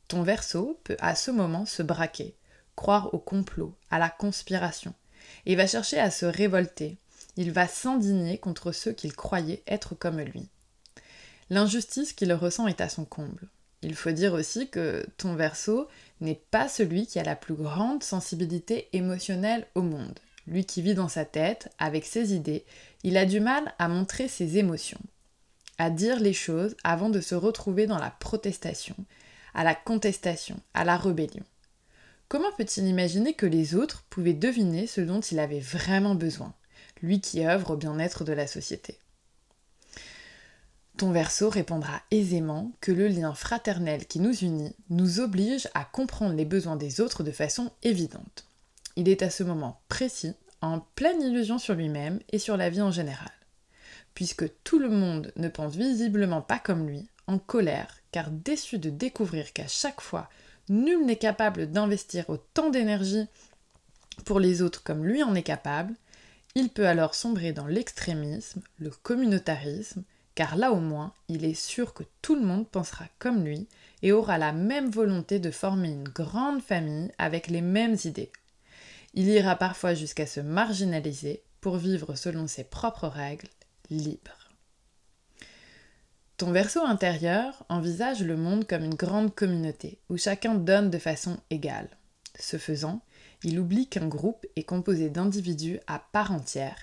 Ton 0.09 0.25
verso 0.25 0.81
peut 0.83 0.97
à 0.99 1.14
ce 1.14 1.31
moment 1.31 1.66
se 1.66 1.85
braquer, 1.85 2.35
croire 2.75 3.14
au 3.14 3.21
complot, 3.21 3.76
à 3.88 4.00
la 4.00 4.09
conspiration, 4.09 4.93
et 5.45 5.55
va 5.55 5.69
chercher 5.69 6.00
à 6.00 6.11
se 6.11 6.26
révolter. 6.26 6.97
Il 7.37 7.52
va 7.52 7.69
s'indigner 7.69 8.38
contre 8.38 8.73
ceux 8.73 8.90
qu'il 8.90 9.14
croyait 9.14 9.62
être 9.69 9.95
comme 9.95 10.19
lui. 10.21 10.49
L'injustice 11.49 12.12
qu'il 12.12 12.33
ressent 12.33 12.66
est 12.66 12.81
à 12.81 12.88
son 12.88 13.05
comble. 13.05 13.47
Il 13.83 13.95
faut 13.95 14.11
dire 14.11 14.33
aussi 14.33 14.69
que 14.69 15.07
ton 15.16 15.37
verso 15.37 15.87
n'est 16.20 16.40
pas 16.50 16.68
celui 16.68 17.06
qui 17.06 17.18
a 17.18 17.25
la 17.25 17.37
plus 17.37 17.54
grande 17.54 18.02
sensibilité 18.02 18.88
émotionnelle 18.92 19.66
au 19.75 19.82
monde. 19.82 20.18
Lui 20.46 20.64
qui 20.64 20.82
vit 20.82 20.94
dans 20.94 21.08
sa 21.08 21.25
tête, 21.25 21.73
avec 21.78 22.04
ses 22.04 22.35
idées, 22.35 22.64
il 23.02 23.16
a 23.16 23.26
du 23.26 23.40
mal 23.40 23.75
à 23.78 23.88
montrer 23.88 24.28
ses 24.28 24.58
émotions, 24.58 25.00
à 25.78 25.90
dire 25.90 26.20
les 26.20 26.32
choses 26.32 26.76
avant 26.85 27.08
de 27.08 27.20
se 27.20 27.35
retrouver 27.35 27.87
dans 27.87 27.99
la 27.99 28.11
protestation, 28.11 28.96
à 29.54 29.64
la 29.64 29.75
contestation, 29.75 30.58
à 30.75 30.85
la 30.85 30.96
rébellion. 30.96 31.44
Comment 32.28 32.52
peut-il 32.56 32.87
imaginer 32.87 33.35
que 33.35 33.46
les 33.46 33.75
autres 33.75 34.04
pouvaient 34.11 34.32
deviner 34.32 34.87
ce 34.87 35.00
dont 35.00 35.20
il 35.20 35.38
avait 35.38 35.61
vraiment 35.61 36.14
besoin, 36.14 36.54
lui 37.02 37.20
qui 37.20 37.44
œuvre 37.44 37.73
au 37.73 37.76
bien-être 37.76 38.25
de 38.25 38.32
la 38.32 38.46
société 38.46 38.99
Ton 40.96 41.12
verso 41.12 41.50
répondra 41.50 42.00
aisément 42.10 42.72
que 42.80 42.90
le 42.90 43.08
lien 43.08 43.34
fraternel 43.34 44.06
qui 44.06 44.18
nous 44.18 44.34
unit 44.34 44.74
nous 44.88 45.20
oblige 45.20 45.68
à 45.74 45.84
comprendre 45.84 46.34
les 46.34 46.46
besoins 46.46 46.76
des 46.76 47.02
autres 47.02 47.22
de 47.22 47.32
façon 47.32 47.70
évidente. 47.82 48.46
Il 48.96 49.10
est 49.10 49.20
à 49.20 49.28
ce 49.28 49.42
moment 49.42 49.82
précis 49.88 50.32
en 50.62 50.80
pleine 50.94 51.20
illusion 51.20 51.58
sur 51.58 51.74
lui-même 51.74 52.20
et 52.32 52.38
sur 52.38 52.56
la 52.56 52.70
vie 52.70 52.80
en 52.80 52.92
général. 52.92 53.30
Puisque 54.14 54.50
tout 54.64 54.78
le 54.78 54.88
monde 54.88 55.32
ne 55.36 55.48
pense 55.48 55.76
visiblement 55.76 56.40
pas 56.40 56.58
comme 56.58 56.88
lui, 56.88 57.06
en 57.26 57.38
colère, 57.38 57.98
car 58.10 58.30
déçu 58.30 58.78
de 58.78 58.88
découvrir 58.88 59.52
qu'à 59.52 59.68
chaque 59.68 60.00
fois 60.00 60.30
nul 60.70 61.04
n'est 61.04 61.16
capable 61.16 61.70
d'investir 61.70 62.30
autant 62.30 62.70
d'énergie 62.70 63.26
pour 64.24 64.40
les 64.40 64.62
autres 64.62 64.82
comme 64.82 65.04
lui 65.04 65.22
en 65.22 65.34
est 65.34 65.42
capable, 65.42 65.92
il 66.54 66.70
peut 66.70 66.88
alors 66.88 67.14
sombrer 67.14 67.52
dans 67.52 67.66
l'extrémisme, 67.66 68.62
le 68.78 68.88
communautarisme, 68.88 70.02
car 70.37 70.55
là 70.55 70.71
au 70.71 70.78
moins 70.78 71.12
il 71.28 71.45
est 71.45 71.55
sûr 71.55 71.93
que 71.95 72.05
tout 72.23 72.37
le 72.37 72.47
monde 72.47 72.69
pensera 72.69 73.07
comme 73.19 73.45
lui 73.45 73.66
et 74.02 74.12
aura 74.12 74.38
la 74.38 74.52
même 74.52 74.90
volonté 74.90 75.40
de 75.40 75.50
former 75.50 75.88
une 75.88 76.09
grande 76.09 76.62
famille 76.62 77.11
avec 77.19 77.49
les 77.49 77.62
mêmes 77.62 77.97
idées. 78.05 78.31
Il 79.14 79.26
ira 79.28 79.57
parfois 79.57 79.95
jusqu'à 79.95 80.26
se 80.26 80.40
marginaliser 80.40 81.43
pour 81.61 81.78
vivre 81.78 82.14
selon 82.14 82.47
ses 82.47 82.64
propres 82.64 83.09
règles, 83.09 83.49
libre. 83.90 84.50
Ton 86.37 86.52
verso 86.52 86.81
intérieur 86.81 87.64
envisage 87.71 88.23
le 88.23 88.37
monde 88.37 88.66
comme 88.66 88.85
une 88.85 88.95
grande 88.95 89.35
communauté 89.35 89.99
où 90.11 90.19
chacun 90.19 90.55
donne 90.55 90.90
de 90.90 90.99
façon 90.99 91.38
égale. 91.49 91.88
Ce 92.38 92.59
faisant, 92.59 93.00
il 93.43 93.59
oublie 93.59 93.88
qu'un 93.88 94.07
groupe 94.07 94.45
est 94.55 94.64
composé 94.64 95.09
d'individus 95.09 95.81
à 95.87 95.99
part 95.99 96.33
entière 96.33 96.76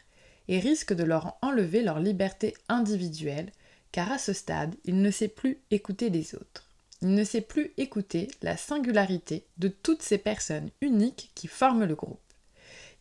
et 0.47 0.59
risque 0.59 0.93
de 0.93 1.03
leur 1.03 1.37
enlever 1.41 1.81
leur 1.81 1.99
liberté 1.99 2.53
individuelle 2.69 3.51
car 3.91 4.11
à 4.11 4.17
ce 4.17 4.33
stade, 4.33 4.75
il 4.85 5.01
ne 5.01 5.11
sait 5.11 5.27
plus 5.27 5.59
écouter 5.69 6.09
les 6.09 6.35
autres. 6.35 6.69
Il 7.01 7.13
ne 7.13 7.23
sait 7.23 7.41
plus 7.41 7.73
écouter 7.77 8.29
la 8.41 8.57
singularité 8.57 9.45
de 9.57 9.67
toutes 9.67 10.01
ces 10.01 10.17
personnes 10.17 10.69
uniques 10.81 11.31
qui 11.35 11.47
forment 11.47 11.85
le 11.85 11.95
groupe. 11.95 12.19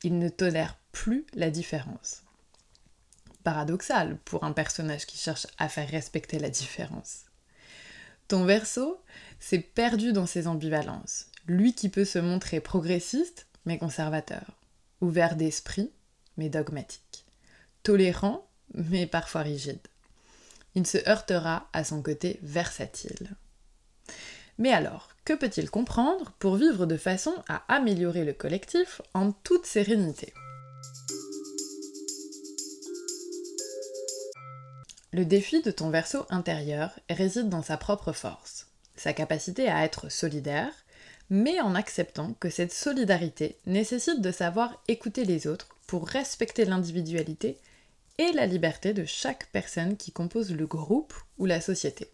Il 0.03 0.19
ne 0.19 0.29
tolère 0.29 0.77
plus 0.93 1.25
la 1.35 1.51
différence 1.51 2.23
paradoxal 3.43 4.19
pour 4.25 4.45
un 4.45 4.53
personnage 4.53 5.07
qui 5.07 5.19
cherche 5.19 5.47
à 5.59 5.69
faire 5.69 5.89
respecter 5.89 6.39
la 6.39 6.51
différence. 6.51 7.25
Ton 8.29 8.45
verso 8.45 9.01
s'est 9.41 9.59
perdu 9.59 10.13
dans 10.13 10.27
ses 10.27 10.47
ambivalences, 10.47 11.27
lui 11.47 11.75
qui 11.75 11.89
peut 11.89 12.05
se 12.05 12.19
montrer 12.19 12.61
progressiste 12.61 13.47
mais 13.67 13.79
conservateur, 13.79 14.59
ouvert 15.01 15.37
d'esprit 15.37 15.91
mais 16.37 16.49
dogmatique, 16.49 17.12
tolérant 17.83 18.47
mais 18.75 19.07
parfois 19.07 19.43
rigide. 19.43 19.81
Il 20.75 20.87
se 20.87 20.99
heurtera 21.09 21.69
à 21.73 21.85
son 21.85 22.03
côté 22.03 22.39
versatile. 22.43 23.37
Mais 24.59 24.73
alors, 24.73 25.11
que 25.25 25.33
peut-il 25.35 25.71
comprendre 25.71 26.33
pour 26.39 26.57
vivre 26.57 26.87
de 26.87 26.97
façon 26.97 27.35
à 27.49 27.62
améliorer 27.69 28.25
le 28.25 28.33
collectif 28.33 29.03
en 29.15 29.33
toute 29.33 29.67
sérénité? 29.67 30.33
Le 35.12 35.25
défi 35.27 35.61
de 35.61 35.71
ton 35.71 35.91
verso 35.91 36.25
intérieur 36.31 36.99
réside 37.11 37.51
dans 37.51 37.62
sa 37.62 37.77
propre 37.77 38.12
force, 38.12 38.69
sa 38.97 39.12
capacité 39.12 39.69
à 39.69 39.85
être 39.85 40.11
solidaire, 40.11 40.73
mais 41.29 41.61
en 41.61 41.75
acceptant 41.75 42.35
que 42.41 42.49
cette 42.49 42.73
solidarité 42.73 43.59
nécessite 43.67 44.23
de 44.23 44.33
savoir 44.33 44.83
écouter 44.89 45.25
les 45.25 45.47
autres 45.47 45.69
pour 45.87 46.09
respecter 46.09 46.65
l'individualité 46.65 47.59
et 48.19 48.33
la 48.33 48.47
liberté 48.47 48.92
de 48.92 49.04
chaque 49.04 49.50
personne 49.52 49.97
qui 49.97 50.12
compose 50.12 50.52
le 50.52 50.66
groupe 50.66 51.14
ou 51.38 51.47
la 51.47 51.61
société. 51.61 52.11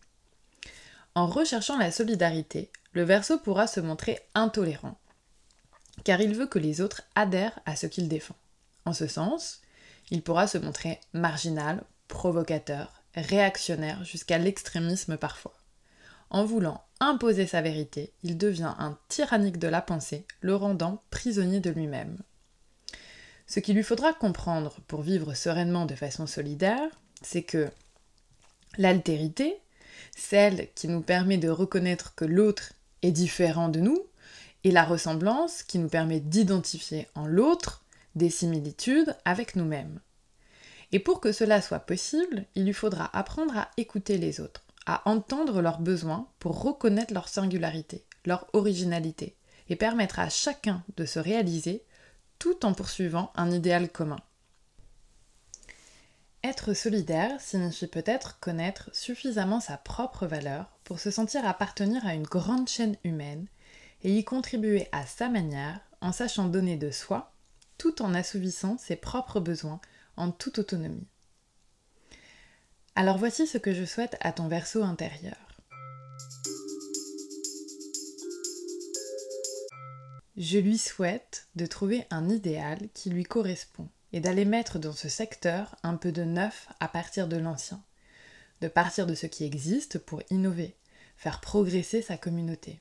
En 1.14 1.26
recherchant 1.26 1.78
la 1.78 1.90
solidarité, 1.90 2.70
le 2.92 3.02
verso 3.02 3.38
pourra 3.38 3.66
se 3.66 3.80
montrer 3.80 4.20
intolérant, 4.34 4.98
car 6.04 6.20
il 6.20 6.34
veut 6.34 6.46
que 6.46 6.58
les 6.58 6.80
autres 6.80 7.02
adhèrent 7.14 7.58
à 7.66 7.76
ce 7.76 7.86
qu'il 7.86 8.08
défend. 8.08 8.36
En 8.84 8.92
ce 8.92 9.06
sens, 9.06 9.60
il 10.10 10.22
pourra 10.22 10.46
se 10.46 10.58
montrer 10.58 11.00
marginal 11.12 11.82
provocateur, 12.06 13.02
réactionnaire 13.14 14.04
jusqu'à 14.04 14.38
l'extrémisme 14.38 15.16
parfois. 15.16 15.54
En 16.30 16.44
voulant 16.44 16.84
imposer 17.00 17.46
sa 17.46 17.62
vérité, 17.62 18.12
il 18.22 18.36
devient 18.36 18.74
un 18.78 18.98
tyrannique 19.08 19.58
de 19.58 19.68
la 19.68 19.82
pensée, 19.82 20.26
le 20.40 20.54
rendant 20.54 21.02
prisonnier 21.10 21.60
de 21.60 21.70
lui-même. 21.70 22.18
Ce 23.48 23.60
qu'il 23.60 23.76
lui 23.76 23.82
faudra 23.82 24.12
comprendre 24.12 24.76
pour 24.86 25.00
vivre 25.00 25.32
sereinement 25.32 25.86
de 25.86 25.94
façon 25.94 26.26
solidaire, 26.26 26.90
c'est 27.22 27.42
que 27.42 27.68
l'altérité, 28.76 29.56
celle 30.14 30.68
qui 30.74 30.86
nous 30.86 31.00
permet 31.00 31.38
de 31.38 31.48
reconnaître 31.48 32.14
que 32.14 32.26
l'autre 32.26 32.74
est 33.00 33.10
différent 33.10 33.70
de 33.70 33.80
nous, 33.80 34.04
et 34.64 34.70
la 34.70 34.84
ressemblance 34.84 35.62
qui 35.62 35.78
nous 35.78 35.88
permet 35.88 36.20
d'identifier 36.20 37.08
en 37.14 37.26
l'autre 37.26 37.84
des 38.16 38.28
similitudes 38.28 39.16
avec 39.24 39.56
nous-mêmes. 39.56 40.00
Et 40.92 40.98
pour 40.98 41.20
que 41.20 41.32
cela 41.32 41.62
soit 41.62 41.78
possible, 41.78 42.44
il 42.54 42.66
lui 42.66 42.72
faudra 42.74 43.08
apprendre 43.16 43.56
à 43.56 43.70
écouter 43.78 44.18
les 44.18 44.40
autres, 44.40 44.62
à 44.84 45.08
entendre 45.08 45.62
leurs 45.62 45.80
besoins 45.80 46.28
pour 46.38 46.60
reconnaître 46.62 47.14
leur 47.14 47.28
singularité, 47.28 48.04
leur 48.26 48.46
originalité, 48.52 49.36
et 49.70 49.76
permettre 49.76 50.18
à 50.18 50.28
chacun 50.28 50.82
de 50.96 51.06
se 51.06 51.18
réaliser 51.18 51.82
tout 52.38 52.64
en 52.64 52.75
poursuivant 52.75 53.33
un 53.35 53.50
idéal 53.50 53.90
commun. 53.90 54.21
Être 56.45 56.73
solidaire 56.73 57.40
signifie 57.40 57.88
peut-être 57.88 58.38
connaître 58.38 58.90
suffisamment 58.92 59.61
sa 59.61 59.76
propre 59.76 60.26
valeur 60.26 60.71
pour 60.85 61.00
se 61.00 61.11
sentir 61.11 61.47
appartenir 61.47 62.07
à 62.07 62.14
une 62.14 62.23
grande 62.23 62.68
chaîne 62.68 62.97
humaine 63.02 63.49
et 64.02 64.16
y 64.16 64.25
contribuer 64.25 64.88
à 64.92 65.04
sa 65.04 65.28
manière 65.28 65.80
en 66.00 66.12
sachant 66.12 66.49
donner 66.49 66.76
de 66.76 66.92
soi, 66.92 67.33
tout 67.76 68.02
en 68.02 68.14
assouvissant 68.14 68.78
ses 68.78 68.95
propres 68.95 69.40
besoins 69.40 69.80
en 70.16 70.30
toute 70.30 70.61
autonomie. 70.61 71.09
Alors 72.95 73.18
voici 73.18 73.47
ce 73.47 73.59
que 73.59 73.75
je 73.75 73.85
souhaite 73.85 74.16
à 74.21 74.33
ton 74.33 74.47
verso 74.47 74.83
intérieur. 74.83 75.47
Je 80.38 80.61
lui 80.61 80.78
souhaite 80.78 81.49
de 81.57 81.66
trouver 81.66 82.07
un 82.11 82.28
idéal 82.28 82.78
qui 82.95 83.11
lui 83.11 83.25
correspond 83.25 83.88
et 84.12 84.21
d'aller 84.21 84.45
mettre 84.45 84.78
dans 84.78 84.92
ce 84.92 85.09
secteur 85.09 85.75
un 85.83 85.97
peu 85.97 86.12
de 86.12 86.23
neuf 86.23 86.68
à 86.78 86.87
partir 86.87 87.26
de 87.26 87.37
l'ancien, 87.37 87.83
de 88.61 88.68
partir 88.68 89.09
de 89.09 89.16
ce 89.16 89.26
qui 89.26 89.42
existe 89.42 89.99
pour 89.99 90.23
innover, 90.30 90.76
faire 91.16 91.40
progresser 91.40 92.02
sa 92.02 92.16
communauté. 92.16 92.80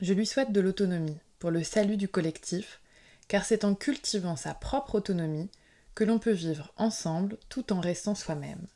Je 0.00 0.14
lui 0.14 0.24
souhaite 0.24 0.50
de 0.50 0.62
l'autonomie 0.62 1.18
pour 1.38 1.50
le 1.50 1.62
salut 1.62 1.98
du 1.98 2.08
collectif, 2.08 2.80
car 3.28 3.44
c'est 3.44 3.64
en 3.64 3.74
cultivant 3.74 4.36
sa 4.36 4.54
propre 4.54 4.94
autonomie 4.94 5.50
que 5.94 6.04
l'on 6.04 6.18
peut 6.18 6.32
vivre 6.32 6.72
ensemble 6.78 7.36
tout 7.50 7.70
en 7.70 7.80
restant 7.80 8.14
soi-même. 8.14 8.66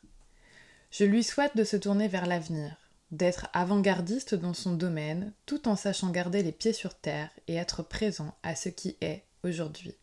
Je 0.91 1.03
lui 1.03 1.23
souhaite 1.23 1.57
de 1.57 1.63
se 1.63 1.77
tourner 1.77 2.07
vers 2.07 2.27
l'avenir, 2.27 2.77
d'être 3.13 3.47
avant-gardiste 3.53 4.33
dans 4.33 4.55
son 4.55 4.73
domaine 4.73 5.33
tout 5.45 5.67
en 5.67 5.75
sachant 5.75 6.09
garder 6.09 6.41
les 6.41 6.51
pieds 6.51 6.73
sur 6.73 6.95
terre 6.95 7.29
et 7.47 7.55
être 7.55 7.83
présent 7.83 8.35
à 8.41 8.55
ce 8.55 8.69
qui 8.69 8.97
est 9.01 9.23
aujourd'hui. 9.43 9.93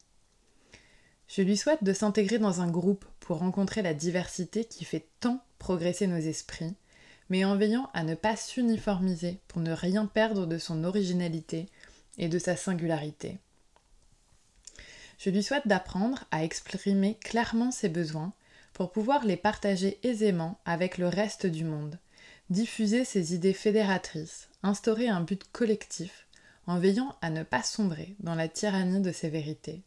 Je 1.26 1.42
lui 1.42 1.56
souhaite 1.56 1.82
de 1.82 1.92
s'intégrer 1.92 2.38
dans 2.38 2.60
un 2.60 2.70
groupe 2.70 3.04
pour 3.18 3.38
rencontrer 3.38 3.82
la 3.82 3.94
diversité 3.94 4.64
qui 4.64 4.84
fait 4.84 5.06
tant 5.18 5.42
progresser 5.58 6.06
nos 6.06 6.18
esprits, 6.18 6.74
mais 7.28 7.44
en 7.44 7.56
veillant 7.56 7.90
à 7.94 8.04
ne 8.04 8.14
pas 8.14 8.36
s'uniformiser 8.36 9.40
pour 9.48 9.60
ne 9.60 9.72
rien 9.72 10.06
perdre 10.06 10.46
de 10.46 10.58
son 10.58 10.84
originalité 10.84 11.66
et 12.16 12.28
de 12.28 12.38
sa 12.38 12.56
singularité. 12.56 13.38
Je 15.18 15.30
lui 15.30 15.42
souhaite 15.42 15.66
d'apprendre 15.66 16.24
à 16.30 16.44
exprimer 16.44 17.16
clairement 17.16 17.72
ses 17.72 17.88
besoins 17.88 18.32
pour 18.72 18.92
pouvoir 18.92 19.24
les 19.24 19.36
partager 19.36 19.98
aisément 20.02 20.60
avec 20.64 20.96
le 20.96 21.08
reste 21.08 21.46
du 21.46 21.64
monde, 21.64 21.98
diffuser 22.50 23.04
ses 23.04 23.34
idées 23.34 23.52
fédératrices, 23.52 24.48
instaurer 24.62 25.08
un 25.08 25.20
but 25.20 25.44
collectif, 25.52 26.26
en 26.66 26.78
veillant 26.78 27.16
à 27.22 27.30
ne 27.30 27.42
pas 27.42 27.62
sombrer 27.62 28.16
dans 28.20 28.34
la 28.34 28.48
tyrannie 28.48 29.00
de 29.00 29.12
ses 29.12 29.30
vérités. 29.30 29.82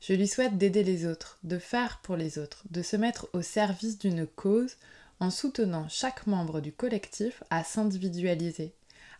Je 0.00 0.12
lui 0.12 0.28
souhaite 0.28 0.56
d'aider 0.56 0.84
les 0.84 1.06
autres, 1.06 1.38
de 1.42 1.58
faire 1.58 1.98
pour 2.02 2.16
les 2.16 2.38
autres, 2.38 2.62
de 2.70 2.82
se 2.82 2.96
mettre 2.96 3.28
au 3.32 3.42
service 3.42 3.98
d'une 3.98 4.26
cause 4.26 4.76
en 5.18 5.30
soutenant 5.30 5.88
chaque 5.88 6.26
membre 6.28 6.60
du 6.60 6.72
collectif 6.72 7.42
à 7.50 7.64
s'individualiser, 7.64 8.72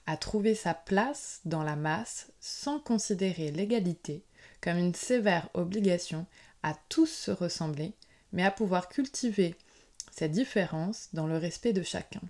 à 0.07 0.17
trouver 0.17 0.55
sa 0.55 0.75
place 0.75 1.41
dans 1.45 1.65
la 1.65 1.75
masse 1.75 2.29
sans 2.41 2.79
considérer 2.79 3.51
l'égalité 3.51 4.23
comme 4.61 4.79
une 4.79 4.95
sévère 4.95 5.49
obligation 5.55 6.27
à 6.63 6.75
tous 6.89 7.07
se 7.07 7.31
ressembler, 7.31 7.93
mais 8.33 8.45
à 8.45 8.51
pouvoir 8.51 8.89
cultiver 8.89 9.57
cette 10.19 10.33
différence 10.33 11.09
dans 11.13 11.29
le 11.29 11.39
respect 11.39 11.73
de 11.73 11.83
chacun. 11.83 12.21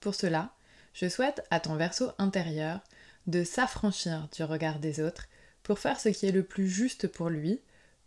Pour 0.00 0.16
cela, 0.16 0.52
je 0.92 1.08
souhaite 1.08 1.46
à 1.50 1.60
ton 1.60 1.76
verso 1.76 2.10
intérieur 2.18 2.80
de 3.28 3.44
s'affranchir 3.44 4.28
du 4.34 4.42
regard 4.42 4.80
des 4.80 5.00
autres 5.00 5.28
pour 5.62 5.78
faire 5.78 6.00
ce 6.00 6.08
qui 6.08 6.26
est 6.26 6.32
le 6.32 6.42
plus 6.42 6.68
juste 6.68 7.06
pour 7.06 7.28
lui, 7.28 7.60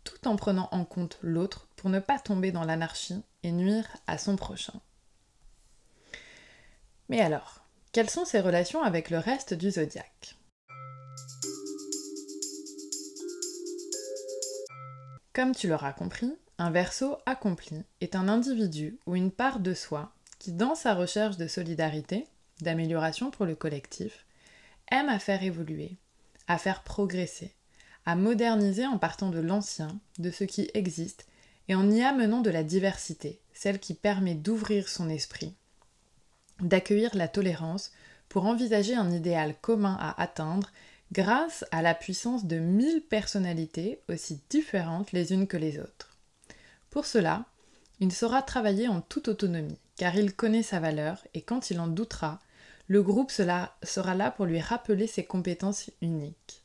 tout 0.04 0.28
en 0.28 0.36
prenant 0.36 0.68
en 0.72 0.84
compte 0.84 1.18
l'autre 1.22 1.68
pour 1.76 1.88
ne 1.88 1.98
pas 1.98 2.18
tomber 2.18 2.52
dans 2.52 2.64
l'anarchie 2.64 3.22
et 3.42 3.52
nuire 3.52 3.88
à 4.06 4.18
son 4.18 4.36
prochain. 4.36 4.78
Mais 7.08 7.22
alors, 7.22 7.64
quelles 7.92 8.10
sont 8.10 8.26
ses 8.26 8.40
relations 8.40 8.82
avec 8.82 9.08
le 9.08 9.18
reste 9.18 9.54
du 9.54 9.70
zodiaque? 9.70 10.36
Comme 15.32 15.54
tu 15.54 15.68
l'auras 15.68 15.94
compris, 15.94 16.36
un 16.58 16.70
verso 16.70 17.18
accompli 17.26 17.82
est 18.00 18.16
un 18.16 18.28
individu 18.28 18.98
ou 19.06 19.14
une 19.14 19.30
part 19.30 19.60
de 19.60 19.74
soi 19.74 20.12
qui, 20.38 20.52
dans 20.52 20.74
sa 20.74 20.94
recherche 20.94 21.36
de 21.36 21.46
solidarité, 21.46 22.26
d'amélioration 22.60 23.30
pour 23.30 23.44
le 23.44 23.54
collectif, 23.54 24.24
aime 24.90 25.08
à 25.08 25.18
faire 25.18 25.42
évoluer, 25.42 25.98
à 26.48 26.56
faire 26.58 26.82
progresser, 26.82 27.54
à 28.06 28.16
moderniser 28.16 28.86
en 28.86 28.98
partant 28.98 29.30
de 29.30 29.40
l'ancien, 29.40 29.98
de 30.18 30.30
ce 30.30 30.44
qui 30.44 30.70
existe, 30.72 31.26
et 31.68 31.74
en 31.74 31.90
y 31.90 32.02
amenant 32.02 32.40
de 32.40 32.50
la 32.50 32.62
diversité, 32.62 33.40
celle 33.52 33.78
qui 33.78 33.94
permet 33.94 34.34
d'ouvrir 34.34 34.88
son 34.88 35.08
esprit, 35.08 35.54
d'accueillir 36.60 37.14
la 37.14 37.28
tolérance 37.28 37.90
pour 38.28 38.46
envisager 38.46 38.94
un 38.94 39.10
idéal 39.10 39.54
commun 39.60 39.96
à 40.00 40.20
atteindre 40.22 40.70
grâce 41.12 41.64
à 41.70 41.82
la 41.82 41.94
puissance 41.94 42.46
de 42.46 42.58
mille 42.58 43.02
personnalités 43.02 44.00
aussi 44.08 44.40
différentes 44.48 45.12
les 45.12 45.32
unes 45.32 45.46
que 45.46 45.56
les 45.56 45.78
autres. 45.78 46.15
Pour 46.96 47.04
cela, 47.04 47.44
il 48.00 48.10
saura 48.10 48.40
travailler 48.40 48.88
en 48.88 49.02
toute 49.02 49.28
autonomie, 49.28 49.76
car 49.98 50.16
il 50.16 50.34
connaît 50.34 50.62
sa 50.62 50.80
valeur 50.80 51.22
et 51.34 51.42
quand 51.42 51.68
il 51.70 51.78
en 51.78 51.88
doutera, 51.88 52.38
le 52.88 53.02
groupe 53.02 53.30
sera 53.30 54.14
là 54.14 54.30
pour 54.30 54.46
lui 54.46 54.62
rappeler 54.62 55.06
ses 55.06 55.22
compétences 55.22 55.90
uniques. 56.00 56.62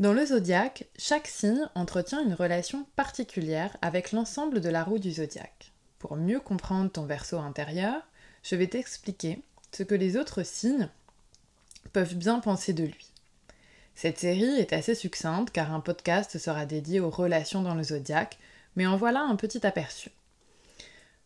Dans 0.00 0.12
le 0.12 0.26
zodiaque, 0.26 0.88
chaque 0.98 1.28
signe 1.28 1.68
entretient 1.76 2.24
une 2.24 2.34
relation 2.34 2.88
particulière 2.96 3.76
avec 3.82 4.10
l'ensemble 4.10 4.60
de 4.60 4.68
la 4.68 4.82
roue 4.82 4.98
du 4.98 5.12
zodiaque. 5.12 5.70
Pour 6.00 6.16
mieux 6.16 6.40
comprendre 6.40 6.90
ton 6.90 7.06
verso 7.06 7.38
intérieur, 7.38 8.02
je 8.42 8.56
vais 8.56 8.66
t'expliquer 8.66 9.44
ce 9.70 9.84
que 9.84 9.94
les 9.94 10.16
autres 10.16 10.42
signes 10.42 10.88
peuvent 11.92 12.16
bien 12.16 12.40
penser 12.40 12.72
de 12.72 12.82
lui. 12.82 13.12
Cette 13.94 14.18
série 14.18 14.58
est 14.58 14.72
assez 14.72 14.96
succincte 14.96 15.52
car 15.52 15.72
un 15.72 15.80
podcast 15.80 16.36
sera 16.36 16.66
dédié 16.66 16.98
aux 16.98 17.10
relations 17.10 17.62
dans 17.62 17.76
le 17.76 17.84
zodiaque, 17.84 18.38
mais 18.76 18.86
en 18.86 18.96
voilà 18.96 19.22
un 19.22 19.36
petit 19.36 19.66
aperçu. 19.66 20.10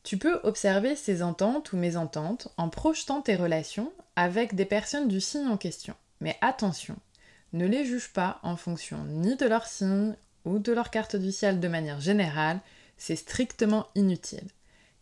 Tu 0.03 0.17
peux 0.17 0.41
observer 0.45 0.97
ces 0.97 1.23
ententes 1.23 1.73
ou 1.73 1.77
mésententes 1.77 2.49
en 2.57 2.69
projetant 2.69 3.21
tes 3.21 3.37
relations 3.37 3.93
avec 4.17 4.55
des 4.55 4.65
personnes 4.65 5.09
du 5.09 5.21
signe 5.21 5.49
en 5.49 5.59
question. 5.59 5.95
Mais 6.21 6.39
attention, 6.41 6.97
ne 7.53 7.67
les 7.67 7.85
juge 7.85 8.13
pas 8.13 8.39
en 8.43 8.57
fonction 8.57 9.05
ni 9.05 9.37
de 9.37 9.47
leur 9.47 9.67
signe 9.67 10.15
ou 10.45 10.59
de 10.59 10.73
leur 10.73 10.91
carte 10.91 11.17
du 11.17 11.33
ciel 11.33 11.61
de 11.61 11.69
manière 11.69 12.01
générale, 12.01 12.61
c'est 12.97 13.17
strictement 13.17 13.89
inutile. 13.95 14.49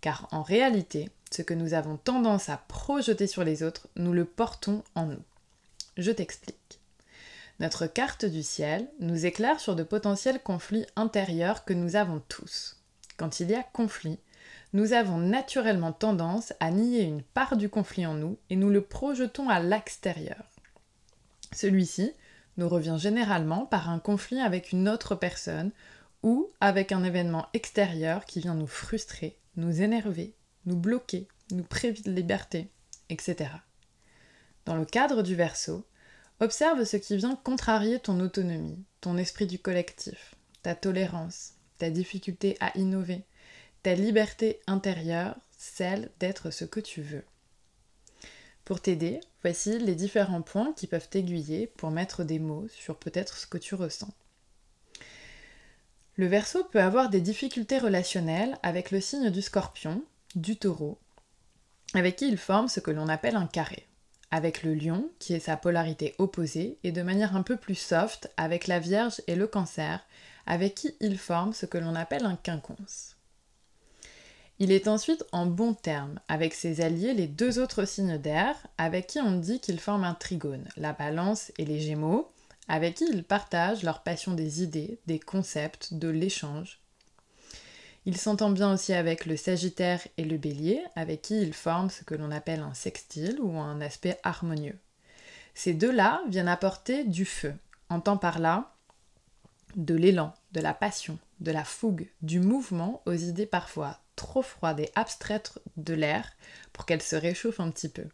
Car 0.01 0.29
en 0.33 0.43
réalité, 0.43 1.11
ce 1.31 1.43
que 1.43 1.55
nous 1.55 1.75
avons 1.75 1.97
tendance 1.97 2.49
à 2.49 2.57
projeter 2.69 3.27
sur 3.27 3.45
les 3.45 3.63
autres, 3.63 3.89
nous 3.97 4.13
le 4.13 4.25
portons 4.25 4.83
en 4.95 5.07
nous. 5.07 5.23
Je 5.97 6.11
t'explique. 6.11 6.81
Notre 7.61 7.87
carte 7.87 8.25
du 8.25 8.43
ciel 8.45 8.89
nous 9.01 9.27
éclaire 9.27 9.59
sur 9.59 9.75
de 9.75 9.83
potentiels 9.83 10.41
conflits 10.41 10.87
intérieurs 10.95 11.65
que 11.65 11.75
nous 11.75 11.97
avons 11.97 12.23
tous. 12.29 12.77
Quand 13.17 13.41
il 13.41 13.51
y 13.51 13.55
a 13.55 13.65
conflit, 13.65 14.21
nous 14.73 14.93
avons 14.93 15.19
naturellement 15.19 15.93
tendance 15.93 16.53
à 16.61 16.71
nier 16.71 17.03
une 17.03 17.23
part 17.23 17.57
du 17.57 17.69
conflit 17.69 18.07
en 18.07 18.15
nous 18.15 18.39
et 18.49 18.57
nous 18.57 18.71
le 18.71 18.83
projetons 18.83 19.49
à 19.49 19.59
l'extérieur. 19.59 20.45
Celui-ci 21.53 22.13
nous 22.59 22.69
revient 22.69 22.97
généralement 22.99 23.67
par 23.67 23.91
un 23.91 23.99
conflit 23.99 24.41
avec 24.41 24.71
une 24.71 24.89
autre 24.89 25.17
personne 25.17 25.73
ou 26.23 26.51
avec 26.61 26.93
un 26.93 27.03
événement 27.03 27.47
extérieur 27.55 28.25
qui 28.25 28.41
vient 28.41 28.55
nous 28.55 28.67
frustrer, 28.67 29.39
nous 29.57 29.83
énerver, 29.83 30.35
nous 30.65 30.77
bloquer, 30.77 31.27
nous 31.51 31.65
priver 31.65 32.03
de 32.03 32.13
liberté, 32.13 32.71
etc. 33.09 33.51
Dans 34.65 34.77
le 34.77 34.85
cadre 34.85 35.23
du 35.23 35.35
verso, 35.35 35.88
observe 36.41 36.85
ce 36.85 36.97
qui 36.97 37.17
vient 37.17 37.37
contrarier 37.37 37.99
ton 37.99 38.21
autonomie, 38.21 38.85
ton 39.01 39.17
esprit 39.17 39.47
du 39.47 39.59
collectif, 39.59 40.35
ta 40.63 40.75
tolérance, 40.75 41.55
ta 41.79 41.91
difficulté 41.91 42.57
à 42.61 42.77
innover, 42.77 43.25
ta 43.83 43.95
liberté 43.95 44.61
intérieure, 44.67 45.37
celle 45.57 46.11
d'être 46.21 46.51
ce 46.51 46.65
que 46.65 46.81
tu 46.81 47.03
veux. 47.03 47.25
Pour 48.65 48.81
t'aider, 48.81 49.21
voici 49.43 49.79
les 49.79 49.95
différents 49.95 50.43
points 50.43 50.73
qui 50.75 50.87
peuvent 50.87 51.09
t'aiguiller 51.09 51.67
pour 51.67 51.91
mettre 51.91 52.23
des 52.23 52.39
mots 52.39 52.69
sur 52.69 52.97
peut-être 52.99 53.39
ce 53.39 53.47
que 53.47 53.59
tu 53.59 53.75
ressens. 53.75 54.13
Le 56.17 56.27
Verseau 56.27 56.65
peut 56.65 56.83
avoir 56.83 57.09
des 57.09 57.21
difficultés 57.21 57.79
relationnelles 57.79 58.59
avec 58.63 58.91
le 58.91 59.01
signe 59.01 59.31
du 59.31 59.41
Scorpion, 59.41 60.05
du 60.35 60.57
Taureau, 60.57 60.99
avec 61.95 62.17
qui 62.17 62.29
il 62.29 62.37
forme 62.37 62.69
ce 62.69 62.81
que 62.81 62.91
l'on 62.91 63.09
appelle 63.09 63.37
un 63.37 63.47
carré, 63.47 63.88
avec 64.31 64.63
le 64.63 64.75
Lion, 64.75 65.11
qui 65.19 65.35
est 65.35 65.41
sa 65.41 65.57
polarité 65.57 66.15
opposée, 66.19 66.79
et 66.85 66.93
de 66.93 67.03
manière 67.03 67.37
un 67.37 67.43
peu 67.43 67.57
plus 67.57 67.75
soft 67.75 68.31
avec 68.37 68.67
la 68.67 68.79
Vierge 68.79 69.23
et 69.27 69.37
le 69.37 69.47
Cancer, 69.47 70.05
avec 70.47 70.75
qui 70.75 70.95
il 71.01 71.19
forme 71.19 71.53
ce 71.53 71.67
que 71.67 71.79
l'on 71.79 71.95
appelle 71.95 72.25
un 72.25 72.37
quinconce. 72.37 73.17
Il 74.61 74.73
est 74.73 74.89
ensuite 74.89 75.25
en 75.31 75.47
bon 75.47 75.73
terme 75.73 76.19
avec 76.27 76.53
ses 76.53 76.81
alliés 76.81 77.15
les 77.15 77.29
deux 77.29 77.61
autres 77.61 77.85
signes 77.85 78.19
d'air, 78.19 78.57
avec 78.77 79.07
qui 79.07 79.21
on 79.21 79.39
dit 79.39 79.61
qu'ils 79.61 79.79
forment 79.79 80.05
un 80.05 80.15
trigone, 80.15 80.67
la 80.77 80.93
balance 80.93 81.53
et 81.59 81.65
les 81.65 81.79
gémeaux, 81.79 82.33
avec 82.67 82.97
qui 82.97 83.05
ils 83.11 83.25
partagent 83.25 83.85
leur 83.85 84.03
passion 84.03 84.35
des 84.35 84.63
idées, 84.63 84.99
des 85.07 85.21
concepts, 85.21 85.95
de 85.95 86.09
l'échange. 86.09 86.81
Il 88.07 88.17
s'entend 88.17 88.51
bien 88.51 88.73
aussi 88.73 88.93
avec 88.93 89.27
le 89.27 89.37
Sagittaire 89.37 90.01
et 90.17 90.25
le 90.25 90.39
Bélier, 90.39 90.83
avec 90.97 91.23
qui 91.23 91.41
il 91.41 91.53
forme 91.53 91.91
ce 91.91 92.05
que 92.05 92.15
l'on 92.15 92.31
appelle 92.31 92.61
un 92.61 92.75
sextile 92.75 93.39
ou 93.41 93.59
un 93.59 93.81
aspect 93.81 94.19
harmonieux. 94.23 94.79
Ces 95.55 95.75
deux-là 95.75 96.23
viennent 96.29 96.49
apporter 96.49 97.05
du 97.05 97.25
feu. 97.25 97.55
Entend 97.91 98.17
par 98.17 98.39
là 98.39 98.73
de 99.77 99.95
l'élan, 99.95 100.35
de 100.53 100.61
la 100.61 100.75
passion, 100.75 101.19
de 101.41 101.51
la 101.51 101.65
fougue, 101.65 102.09
du 102.23 102.41
mouvement 102.41 103.03
aux 103.07 103.15
idées 103.15 103.47
parfois 103.47 103.99
trop 104.17 104.43
froides 104.43 104.81
et 104.81 104.91
abstraites 104.95 105.59
de 105.77 105.95
l'air 105.95 106.33
pour 106.73 106.87
qu'elles 106.87 107.03
se 107.03 107.17
réchauffent 107.17 107.61
un 107.61 107.71
petit 107.71 107.89
peu. 107.89 108.05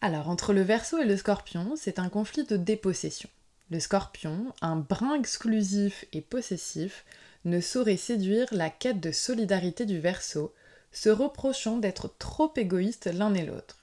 Alors, 0.00 0.28
entre 0.28 0.52
le 0.52 0.62
verso 0.62 0.98
et 0.98 1.04
le 1.04 1.16
scorpion, 1.16 1.74
c'est 1.76 2.00
un 2.00 2.08
conflit 2.08 2.44
de 2.44 2.56
dépossession. 2.56 3.30
Le 3.70 3.78
scorpion, 3.78 4.52
un 4.60 4.76
brin 4.76 5.14
exclusif 5.14 6.04
et 6.12 6.20
possessif, 6.20 7.04
ne 7.44 7.60
saurait 7.60 7.96
séduire 7.96 8.46
la 8.52 8.70
quête 8.70 9.00
de 9.00 9.12
solidarité 9.12 9.86
du 9.86 9.98
verso, 9.98 10.54
se 10.92 11.08
reprochant 11.08 11.78
d'être 11.78 12.14
trop 12.18 12.52
égoïste 12.56 13.06
l'un 13.06 13.34
et 13.34 13.44
l'autre. 13.44 13.78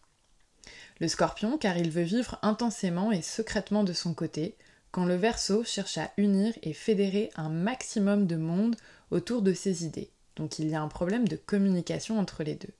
Le 1.00 1.08
scorpion, 1.08 1.58
car 1.58 1.78
il 1.78 1.92
veut 1.92 2.04
vivre 2.04 2.38
intensément 2.42 3.12
et 3.12 3.22
secrètement 3.22 3.84
de 3.84 3.94
son 3.94 4.14
côté, 4.14 4.56
quand 4.92 5.06
le 5.06 5.16
verso 5.16 5.64
cherche 5.64 5.98
à 5.98 6.12
unir 6.18 6.54
et 6.62 6.74
fédérer 6.74 7.32
un 7.36 7.50
maximum 7.50 8.28
de 8.28 8.36
monde 8.36 8.76
autour 9.12 9.42
de 9.42 9.54
ses 9.54 9.86
idées. 9.86 10.12
Donc 10.36 10.60
il 10.60 10.70
y 10.70 10.76
a 10.76 10.82
un 10.82 10.88
problème 10.88 11.28
de 11.28 11.36
communication 11.36 12.20
entre 12.20 12.44
les 12.44 12.56
deux. 12.56 12.74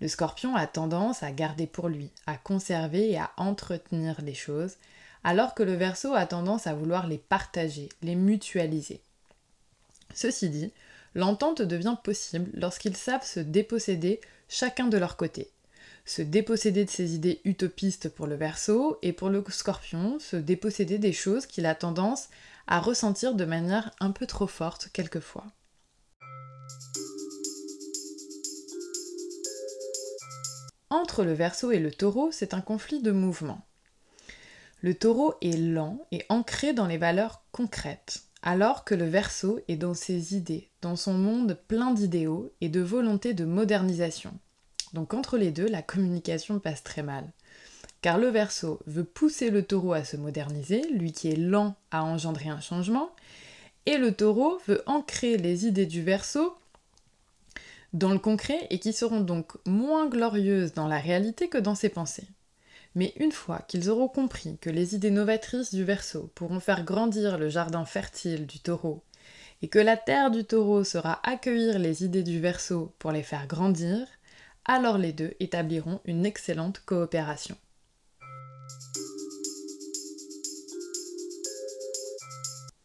Le 0.00 0.08
scorpion 0.08 0.54
a 0.54 0.66
tendance 0.66 1.22
à 1.22 1.32
garder 1.32 1.66
pour 1.66 1.88
lui, 1.88 2.10
à 2.26 2.36
conserver 2.36 3.10
et 3.10 3.18
à 3.18 3.32
entretenir 3.36 4.20
les 4.22 4.34
choses, 4.34 4.76
alors 5.24 5.54
que 5.54 5.64
le 5.64 5.74
verso 5.74 6.14
a 6.14 6.26
tendance 6.26 6.66
à 6.66 6.74
vouloir 6.74 7.08
les 7.08 7.18
partager, 7.18 7.88
les 8.02 8.14
mutualiser. 8.14 9.02
Ceci 10.14 10.48
dit, 10.50 10.72
l'entente 11.14 11.62
devient 11.62 11.96
possible 12.02 12.50
lorsqu'ils 12.54 12.96
savent 12.96 13.26
se 13.26 13.40
déposséder 13.40 14.20
chacun 14.48 14.88
de 14.88 14.98
leur 14.98 15.16
côté. 15.16 15.50
Se 16.04 16.22
déposséder 16.22 16.84
de 16.84 16.90
ses 16.90 17.14
idées 17.14 17.40
utopistes 17.44 18.08
pour 18.08 18.26
le 18.26 18.34
verso 18.34 18.98
et 19.02 19.12
pour 19.12 19.28
le 19.28 19.44
scorpion, 19.48 20.18
se 20.18 20.36
déposséder 20.36 20.98
des 20.98 21.12
choses 21.12 21.46
qu'il 21.46 21.66
a 21.66 21.74
tendance 21.74 22.28
à 22.66 22.80
ressentir 22.80 23.34
de 23.34 23.44
manière 23.44 23.90
un 24.00 24.10
peu 24.10 24.26
trop 24.26 24.46
forte 24.46 24.88
quelquefois. 24.92 25.46
Entre 30.90 31.24
le 31.24 31.34
verso 31.34 31.70
et 31.70 31.78
le 31.78 31.90
taureau, 31.90 32.30
c'est 32.32 32.54
un 32.54 32.62
conflit 32.62 33.02
de 33.02 33.12
mouvement. 33.12 33.66
Le 34.80 34.94
taureau 34.94 35.34
est 35.42 35.58
lent 35.58 36.06
et 36.12 36.24
ancré 36.28 36.72
dans 36.72 36.86
les 36.86 36.98
valeurs 36.98 37.42
concrètes, 37.52 38.22
alors 38.48 38.84
que 38.84 38.94
le 38.94 39.04
verso 39.04 39.60
est 39.68 39.76
dans 39.76 39.92
ses 39.92 40.34
idées, 40.34 40.70
dans 40.80 40.96
son 40.96 41.12
monde 41.12 41.58
plein 41.68 41.92
d'idéaux 41.92 42.50
et 42.62 42.70
de 42.70 42.80
volonté 42.80 43.34
de 43.34 43.44
modernisation. 43.44 44.32
Donc 44.94 45.12
entre 45.12 45.36
les 45.36 45.50
deux, 45.50 45.68
la 45.68 45.82
communication 45.82 46.58
passe 46.58 46.82
très 46.82 47.02
mal. 47.02 47.30
Car 48.00 48.16
le 48.16 48.28
verso 48.28 48.80
veut 48.86 49.04
pousser 49.04 49.50
le 49.50 49.64
taureau 49.64 49.92
à 49.92 50.02
se 50.02 50.16
moderniser, 50.16 50.80
lui 50.90 51.12
qui 51.12 51.28
est 51.28 51.36
lent 51.36 51.74
à 51.90 52.02
engendrer 52.02 52.48
un 52.48 52.60
changement, 52.60 53.10
et 53.84 53.98
le 53.98 54.12
taureau 54.12 54.58
veut 54.66 54.82
ancrer 54.86 55.36
les 55.36 55.66
idées 55.66 55.84
du 55.84 56.02
verso 56.02 56.56
dans 57.92 58.12
le 58.12 58.18
concret 58.18 58.66
et 58.70 58.78
qui 58.78 58.94
seront 58.94 59.20
donc 59.20 59.52
moins 59.66 60.08
glorieuses 60.08 60.72
dans 60.72 60.88
la 60.88 61.00
réalité 61.00 61.50
que 61.50 61.58
dans 61.58 61.74
ses 61.74 61.90
pensées. 61.90 62.28
Mais 62.98 63.12
une 63.14 63.30
fois 63.30 63.60
qu'ils 63.68 63.90
auront 63.90 64.08
compris 64.08 64.58
que 64.60 64.70
les 64.70 64.96
idées 64.96 65.12
novatrices 65.12 65.72
du 65.72 65.84
Verseau 65.84 66.32
pourront 66.34 66.58
faire 66.58 66.82
grandir 66.82 67.38
le 67.38 67.48
jardin 67.48 67.84
fertile 67.84 68.44
du 68.44 68.58
taureau, 68.58 69.04
et 69.62 69.68
que 69.68 69.78
la 69.78 69.96
terre 69.96 70.32
du 70.32 70.44
taureau 70.44 70.82
sera 70.82 71.20
accueillir 71.22 71.78
les 71.78 72.02
idées 72.04 72.24
du 72.24 72.40
Verseau 72.40 72.92
pour 72.98 73.12
les 73.12 73.22
faire 73.22 73.46
grandir, 73.46 74.04
alors 74.64 74.98
les 74.98 75.12
deux 75.12 75.32
établiront 75.38 76.00
une 76.06 76.26
excellente 76.26 76.80
coopération. 76.86 77.56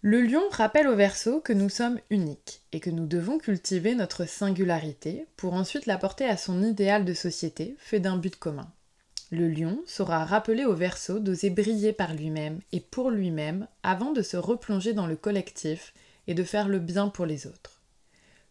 Le 0.04 0.21
lion 0.21 0.43
rappelle 0.52 0.89
au 0.89 0.95
Verseau 0.95 1.41
que 1.41 1.54
nous 1.54 1.69
sommes 1.69 1.99
uniques 2.12 2.62
et 2.71 2.80
que 2.80 2.91
nous 2.91 3.08
devons 3.08 3.39
cultiver 3.39 3.95
notre 3.95 4.26
singularité 4.28 5.26
pour 5.38 5.56
ensuite 5.56 5.88
la 5.88 5.97
porter 5.97 6.26
à 6.26 6.38
son 6.38 6.62
idéal 6.62 7.04
de 7.04 7.15
société 7.15 7.76
fait 7.80 7.99
d'un 7.99 8.17
but 8.17 8.36
commun. 8.36 8.71
Le 9.34 9.48
lion 9.48 9.80
saura 9.88 10.26
rappeler 10.26 10.63
au 10.63 10.76
verso 10.76 11.17
d'oser 11.17 11.50
briller 11.50 11.91
par 11.91 12.13
lui-même 12.13 12.60
et 12.72 12.80
pour 12.80 13.10
lui-même 13.10 13.67
avant 13.82 14.12
de 14.12 14.22
se 14.22 14.38
replonger 14.38 14.93
dans 14.93 15.08
le 15.08 15.15
collectif 15.15 15.96
et 16.28 16.36
de 16.36 16.43
faire 16.43 16.67
le 16.67 16.78
bien 16.78 17.10
pour 17.10 17.26
les 17.26 17.48
autres. 17.48 17.82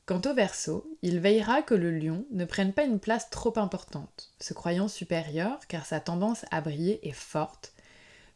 Quant 0.07 0.21
au 0.27 0.35
verso, 0.35 0.85
il 1.03 1.21
veillera 1.21 1.63
que 1.63 1.77
le 1.77 1.93
lion 1.93 2.27
ne 2.33 2.45
prenne 2.45 2.73
pas 2.73 2.83
une 2.83 2.99
place 2.99 3.31
trop 3.31 3.57
importante, 3.61 4.33
se 4.41 4.55
croyant 4.55 4.89
supérieur 4.89 5.61
car 5.69 5.87
sa 5.87 6.01
tendance 6.01 6.45
à 6.51 6.61
briller 6.61 6.99
est 7.09 7.13
forte, 7.13 7.75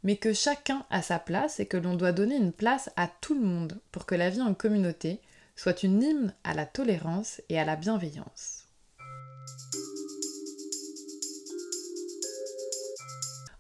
mais 0.04 0.16
que 0.16 0.32
chacun 0.32 0.86
a 0.90 1.02
sa 1.02 1.18
place 1.18 1.58
et 1.58 1.66
que 1.66 1.76
l'on 1.76 1.96
doit 1.96 2.12
donner 2.12 2.36
une 2.36 2.52
place 2.52 2.90
à 2.94 3.08
tout 3.08 3.34
le 3.34 3.44
monde 3.44 3.80
pour 3.90 4.06
que 4.06 4.14
la 4.14 4.30
vie 4.30 4.40
en 4.40 4.54
communauté 4.54 5.20
soit 5.56 5.82
une 5.82 6.00
hymne 6.00 6.34
à 6.44 6.54
la 6.54 6.64
tolérance 6.64 7.42
et 7.48 7.58
à 7.58 7.64
la 7.64 7.74
bienveillance. 7.74 8.55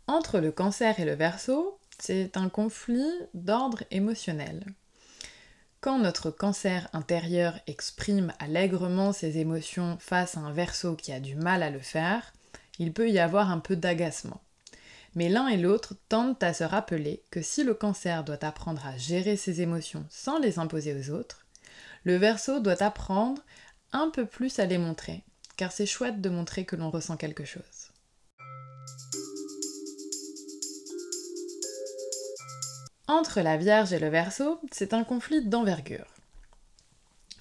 Entre 0.08 0.38
le 0.38 0.52
cancer 0.52 1.00
et 1.00 1.04
le 1.04 1.14
verso, 1.14 1.80
c'est 1.98 2.36
un 2.36 2.48
conflit 2.48 3.10
d'ordre 3.34 3.82
émotionnel. 3.90 4.64
Quand 5.80 5.98
notre 5.98 6.30
cancer 6.30 6.88
intérieur 6.92 7.58
exprime 7.66 8.32
allègrement 8.38 9.12
ses 9.12 9.38
émotions 9.38 9.98
face 9.98 10.36
à 10.36 10.40
un 10.40 10.52
verso 10.52 10.94
qui 10.94 11.10
a 11.12 11.18
du 11.18 11.34
mal 11.34 11.64
à 11.64 11.70
le 11.70 11.80
faire, 11.80 12.32
il 12.78 12.92
peut 12.92 13.10
y 13.10 13.18
avoir 13.18 13.50
un 13.50 13.58
peu 13.58 13.74
d'agacement. 13.74 14.40
Mais 15.16 15.28
l'un 15.28 15.48
et 15.48 15.56
l'autre 15.56 15.94
tentent 16.08 16.42
à 16.42 16.54
se 16.54 16.62
rappeler 16.62 17.24
que 17.32 17.42
si 17.42 17.64
le 17.64 17.74
cancer 17.74 18.22
doit 18.22 18.44
apprendre 18.44 18.86
à 18.86 18.96
gérer 18.96 19.36
ses 19.36 19.60
émotions 19.60 20.06
sans 20.08 20.38
les 20.38 20.60
imposer 20.60 20.94
aux 20.94 21.10
autres, 21.10 21.46
le 22.04 22.16
verso 22.16 22.60
doit 22.60 22.80
apprendre 22.80 23.42
un 23.90 24.10
peu 24.10 24.24
plus 24.24 24.60
à 24.60 24.66
les 24.66 24.78
montrer, 24.78 25.24
car 25.56 25.72
c'est 25.72 25.86
chouette 25.86 26.20
de 26.20 26.28
montrer 26.28 26.64
que 26.64 26.76
l'on 26.76 26.90
ressent 26.90 27.16
quelque 27.16 27.44
chose. 27.44 27.85
Entre 33.08 33.40
la 33.40 33.56
Vierge 33.56 33.92
et 33.92 34.00
le 34.00 34.08
Verseau, 34.08 34.60
c'est 34.72 34.92
un 34.92 35.04
conflit 35.04 35.44
d'envergure. 35.44 36.12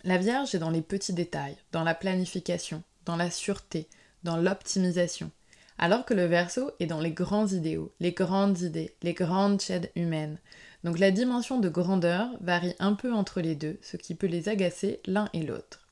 La 0.03 0.19
Vierge 0.19 0.53
est 0.53 0.59
dans 0.59 0.69
les 0.69 0.83
petits 0.83 1.13
détails, 1.13 1.57
dans 1.71 1.83
la 1.83 1.95
planification, 1.95 2.83
dans 3.05 3.15
la 3.15 3.31
sûreté, 3.31 3.87
dans 4.23 4.37
l'optimisation, 4.37 5.31
alors 5.79 6.05
que 6.05 6.13
le 6.13 6.25
Verseau 6.25 6.69
est 6.79 6.85
dans 6.85 6.99
les 6.99 7.13
grands 7.13 7.47
idéaux, 7.47 7.91
les 7.99 8.11
grandes 8.11 8.61
idées, 8.61 8.95
les 9.01 9.13
grandes 9.13 9.59
chaînes 9.59 9.87
humaines. 9.95 10.37
Donc 10.83 10.99
la 10.99 11.09
dimension 11.09 11.59
de 11.59 11.69
grandeur 11.69 12.29
varie 12.41 12.75
un 12.77 12.93
peu 12.93 13.11
entre 13.11 13.41
les 13.41 13.55
deux, 13.55 13.79
ce 13.81 13.97
qui 13.97 14.13
peut 14.13 14.27
les 14.27 14.49
agacer 14.49 15.01
l'un 15.07 15.29
et 15.33 15.41
l'autre. 15.41 15.87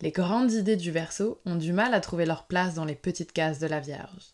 Les 0.00 0.12
grandes 0.12 0.52
idées 0.52 0.76
du 0.76 0.90
Verseau 0.90 1.42
ont 1.44 1.56
du 1.56 1.74
mal 1.74 1.92
à 1.92 2.00
trouver 2.00 2.24
leur 2.24 2.46
place 2.46 2.72
dans 2.72 2.86
les 2.86 2.94
petites 2.94 3.32
cases 3.32 3.58
de 3.58 3.66
la 3.66 3.80
Vierge. 3.80 4.33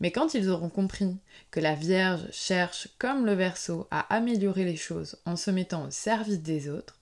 Mais 0.00 0.10
quand 0.10 0.34
ils 0.34 0.48
auront 0.50 0.68
compris 0.68 1.16
que 1.50 1.60
la 1.60 1.74
Vierge 1.74 2.26
cherche, 2.32 2.88
comme 2.98 3.26
le 3.26 3.34
Verseau, 3.34 3.86
à 3.90 4.00
améliorer 4.14 4.64
les 4.64 4.76
choses 4.76 5.16
en 5.24 5.36
se 5.36 5.50
mettant 5.50 5.86
au 5.86 5.90
service 5.90 6.40
des 6.40 6.68
autres, 6.68 6.98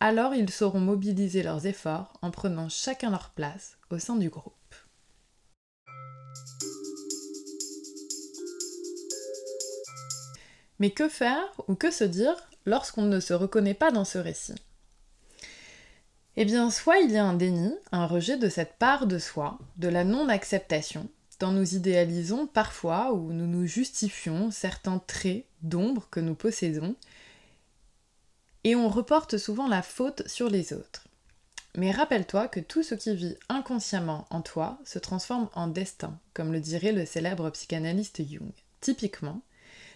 alors 0.00 0.34
ils 0.34 0.50
sauront 0.50 0.80
mobiliser 0.80 1.42
leurs 1.42 1.66
efforts 1.66 2.12
en 2.22 2.30
prenant 2.30 2.68
chacun 2.68 3.10
leur 3.10 3.30
place 3.30 3.78
au 3.90 3.98
sein 3.98 4.16
du 4.16 4.28
groupe. 4.28 4.52
Mais 10.78 10.90
que 10.90 11.08
faire 11.08 11.52
ou 11.68 11.74
que 11.74 11.90
se 11.90 12.04
dire 12.04 12.36
lorsqu'on 12.66 13.02
ne 13.02 13.20
se 13.20 13.32
reconnaît 13.32 13.74
pas 13.74 13.90
dans 13.90 14.04
ce 14.04 14.18
récit? 14.18 14.56
Eh 16.36 16.44
bien, 16.44 16.68
soit 16.70 16.98
il 16.98 17.12
y 17.12 17.16
a 17.16 17.24
un 17.24 17.34
déni, 17.34 17.72
un 17.92 18.06
rejet 18.06 18.36
de 18.36 18.48
cette 18.48 18.74
part 18.74 19.06
de 19.06 19.18
soi, 19.20 19.58
de 19.76 19.88
la 19.88 20.02
non-acceptation, 20.02 21.08
tant 21.44 21.52
nous 21.52 21.74
idéalisons 21.74 22.46
parfois 22.46 23.12
ou 23.12 23.30
nous 23.34 23.46
nous 23.46 23.66
justifions 23.66 24.50
certains 24.50 24.98
traits 24.98 25.44
d'ombre 25.60 26.08
que 26.10 26.18
nous 26.18 26.34
possédons, 26.34 26.96
et 28.64 28.74
on 28.74 28.88
reporte 28.88 29.36
souvent 29.36 29.68
la 29.68 29.82
faute 29.82 30.26
sur 30.26 30.48
les 30.48 30.72
autres. 30.72 31.06
Mais 31.76 31.90
rappelle-toi 31.90 32.48
que 32.48 32.60
tout 32.60 32.82
ce 32.82 32.94
qui 32.94 33.14
vit 33.14 33.36
inconsciemment 33.50 34.26
en 34.30 34.40
toi 34.40 34.78
se 34.86 34.98
transforme 34.98 35.50
en 35.52 35.66
destin, 35.66 36.18
comme 36.32 36.50
le 36.50 36.60
dirait 36.60 36.92
le 36.92 37.04
célèbre 37.04 37.50
psychanalyste 37.50 38.26
Jung. 38.26 38.52
Typiquement, 38.80 39.42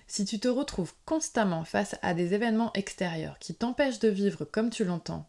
si 0.06 0.26
tu 0.26 0.38
te 0.38 0.48
retrouves 0.48 0.92
constamment 1.06 1.64
face 1.64 1.96
à 2.02 2.12
des 2.12 2.34
événements 2.34 2.74
extérieurs 2.74 3.38
qui 3.38 3.54
t'empêchent 3.54 4.00
de 4.00 4.08
vivre 4.08 4.44
comme 4.44 4.68
tu 4.68 4.84
l'entends, 4.84 5.26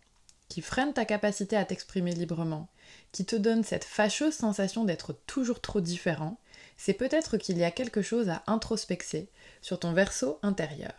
qui 0.49 0.59
freinent 0.59 0.91
ta 0.91 1.05
capacité 1.05 1.55
à 1.55 1.63
t'exprimer 1.63 2.11
librement, 2.11 2.67
qui 3.11 3.25
te 3.25 3.35
donne 3.35 3.63
cette 3.63 3.83
fâcheuse 3.83 4.33
sensation 4.33 4.83
d'être 4.83 5.13
toujours 5.25 5.61
trop 5.61 5.81
différent, 5.81 6.39
c'est 6.77 6.93
peut-être 6.93 7.37
qu'il 7.37 7.57
y 7.57 7.63
a 7.63 7.71
quelque 7.71 8.01
chose 8.01 8.29
à 8.29 8.43
introspecter 8.47 9.27
sur 9.61 9.79
ton 9.79 9.93
verso 9.93 10.39
intérieur. 10.43 10.93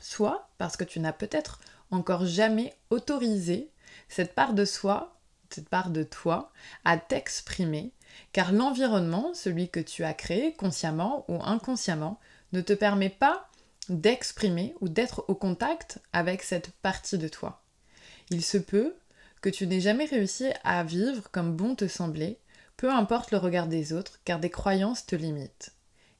Soit 0.00 0.48
parce 0.58 0.76
que 0.76 0.84
tu 0.84 0.98
n'as 0.98 1.12
peut-être 1.12 1.60
encore 1.90 2.24
jamais 2.24 2.74
autorisé 2.90 3.70
cette 4.08 4.34
part 4.34 4.54
de 4.54 4.64
soi, 4.64 5.16
cette 5.50 5.68
part 5.68 5.90
de 5.90 6.02
toi, 6.02 6.52
à 6.84 6.96
t'exprimer, 6.96 7.92
Car 8.32 8.52
l'environnement, 8.52 9.34
celui 9.34 9.68
que 9.68 9.80
tu 9.80 10.04
as 10.04 10.14
créé 10.14 10.52
consciemment 10.54 11.24
ou 11.28 11.40
inconsciemment, 11.42 12.18
ne 12.52 12.60
te 12.60 12.72
permet 12.72 13.10
pas 13.10 13.48
d'exprimer 13.88 14.74
ou 14.80 14.88
d'être 14.88 15.24
au 15.28 15.34
contact 15.34 15.98
avec 16.12 16.42
cette 16.42 16.70
partie 16.82 17.18
de 17.18 17.28
toi. 17.28 17.62
Il 18.30 18.44
se 18.44 18.58
peut 18.58 18.94
que 19.40 19.48
tu 19.48 19.66
n'aies 19.66 19.80
jamais 19.80 20.04
réussi 20.04 20.46
à 20.64 20.82
vivre 20.84 21.30
comme 21.30 21.56
bon 21.56 21.74
te 21.74 21.88
semblait, 21.88 22.38
peu 22.76 22.90
importe 22.90 23.30
le 23.30 23.38
regard 23.38 23.66
des 23.66 23.92
autres, 23.92 24.20
car 24.24 24.38
des 24.38 24.50
croyances 24.50 25.06
te 25.06 25.16
limitent. 25.16 25.72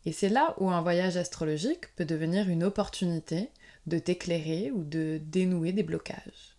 Et 0.07 0.13
c'est 0.13 0.29
là 0.29 0.55
où 0.59 0.71
un 0.71 0.81
voyage 0.81 1.17
astrologique 1.17 1.95
peut 1.97 2.05
devenir 2.05 2.49
une 2.49 2.65
opportunité 2.65 3.51
de 3.87 3.99
t'éclairer 3.99 4.71
ou 4.71 4.85
de 4.85 5.21
dénouer 5.23 5.73
des 5.73 5.83
blocages. 5.83 6.57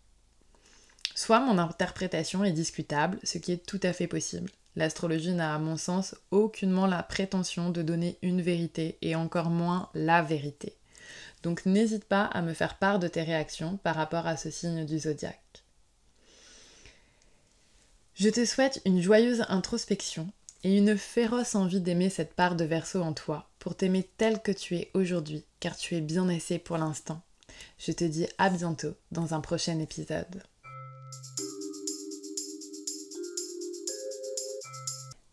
Soit 1.15 1.39
mon 1.39 1.58
interprétation 1.58 2.43
est 2.43 2.52
discutable, 2.52 3.19
ce 3.24 3.38
qui 3.38 3.52
est 3.52 3.65
tout 3.65 3.80
à 3.84 3.93
fait 3.93 4.08
possible. 4.08 4.50
L'astrologie 4.76 5.34
n'a 5.34 5.54
à 5.54 5.60
mon 5.60 5.76
sens 5.76 6.15
aucunement 6.32 6.88
la 6.88 7.04
prétention 7.04 7.69
de 7.69 7.82
donner 7.82 8.17
une 8.21 8.41
vérité 8.41 8.97
et 9.02 9.15
encore 9.15 9.50
moins 9.50 9.89
la 9.93 10.21
vérité. 10.21 10.78
Donc 11.43 11.65
n'hésite 11.65 12.06
pas 12.06 12.26
à 12.26 12.41
me 12.41 12.54
faire 12.54 12.78
part 12.78 13.00
de 13.00 13.08
tes 13.08 13.24
réactions 13.24 13.78
par 13.78 13.95
rapport 13.95 14.28
à 14.28 14.38
ce 14.38 14.50
signe 14.50 14.86
du 14.86 15.00
zodiaque. 15.00 15.61
Je 18.13 18.30
te 18.30 18.45
souhaite 18.45 18.82
une 18.86 19.02
joyeuse 19.02 19.45
introspection 19.47 20.30
et 20.63 20.78
une 20.78 20.97
féroce 20.97 21.56
envie 21.56 21.80
d'aimer 21.80 22.10
cette 22.10 22.34
part 22.34 22.56
de 22.56 22.65
verso 22.65 23.02
en 23.02 23.13
toi 23.13 23.50
pour 23.58 23.76
t'aimer 23.76 24.08
tel 24.17 24.41
que 24.41 24.52
tu 24.52 24.76
es 24.76 24.91
aujourd'hui, 24.93 25.45
car 25.60 25.78
tu 25.78 25.95
es 25.95 26.02
bien 26.02 26.28
assez 26.30 26.60
pour 26.60 26.78
l'instant. 26.78 27.21
Je 27.80 27.91
te 27.91 28.04
dis 28.04 28.28
à 28.38 28.50
bientôt 28.50 28.95
dans 29.12 29.34
un 29.34 29.39
prochain 29.39 29.80
épisode. 29.80 30.43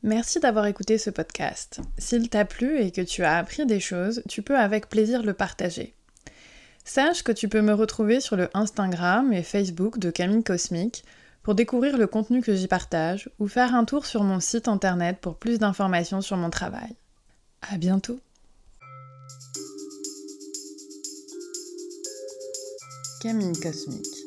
Merci 0.05 0.39
d'avoir 0.39 0.67
écouté 0.67 0.97
ce 0.97 1.11
podcast. 1.11 1.81
S'il 1.99 2.29
t'a 2.29 2.45
plu 2.45 2.81
et 2.81 2.93
que 2.93 3.01
tu 3.01 3.25
as 3.25 3.37
appris 3.37 3.67
des 3.67 3.81
choses, 3.81 4.23
tu 4.29 4.43
peux 4.43 4.57
avec 4.57 4.89
plaisir 4.89 5.25
le 5.25 5.35
partager. 5.35 5.95
Sache 6.85 7.23
que 7.23 7.33
tu 7.33 7.49
peux 7.49 7.61
me 7.61 7.75
retrouver 7.75 8.21
sur 8.21 8.37
le 8.37 8.49
Instagram 8.55 9.33
et 9.33 9.43
Facebook 9.43 9.99
de 9.99 10.11
Camille 10.11 10.45
Cosmique 10.45 11.05
pour 11.49 11.55
découvrir 11.55 11.97
le 11.97 12.07
contenu 12.07 12.43
que 12.43 12.55
j'y 12.55 12.69
partage 12.69 13.31
ou 13.39 13.49
faire 13.49 13.75
un 13.75 13.87
tour 13.87 14.05
sur 14.05 14.23
mon 14.23 14.39
site 14.39 14.69
internet 14.69 15.17
pour 15.19 15.37
plus 15.37 15.59
d'informations 15.59 16.21
sur 16.21 16.37
mon 16.37 16.51
travail. 16.51 16.95
À 17.63 17.79
bientôt! 17.79 18.21
Camille 23.23 23.59
Cosmique 23.59 24.18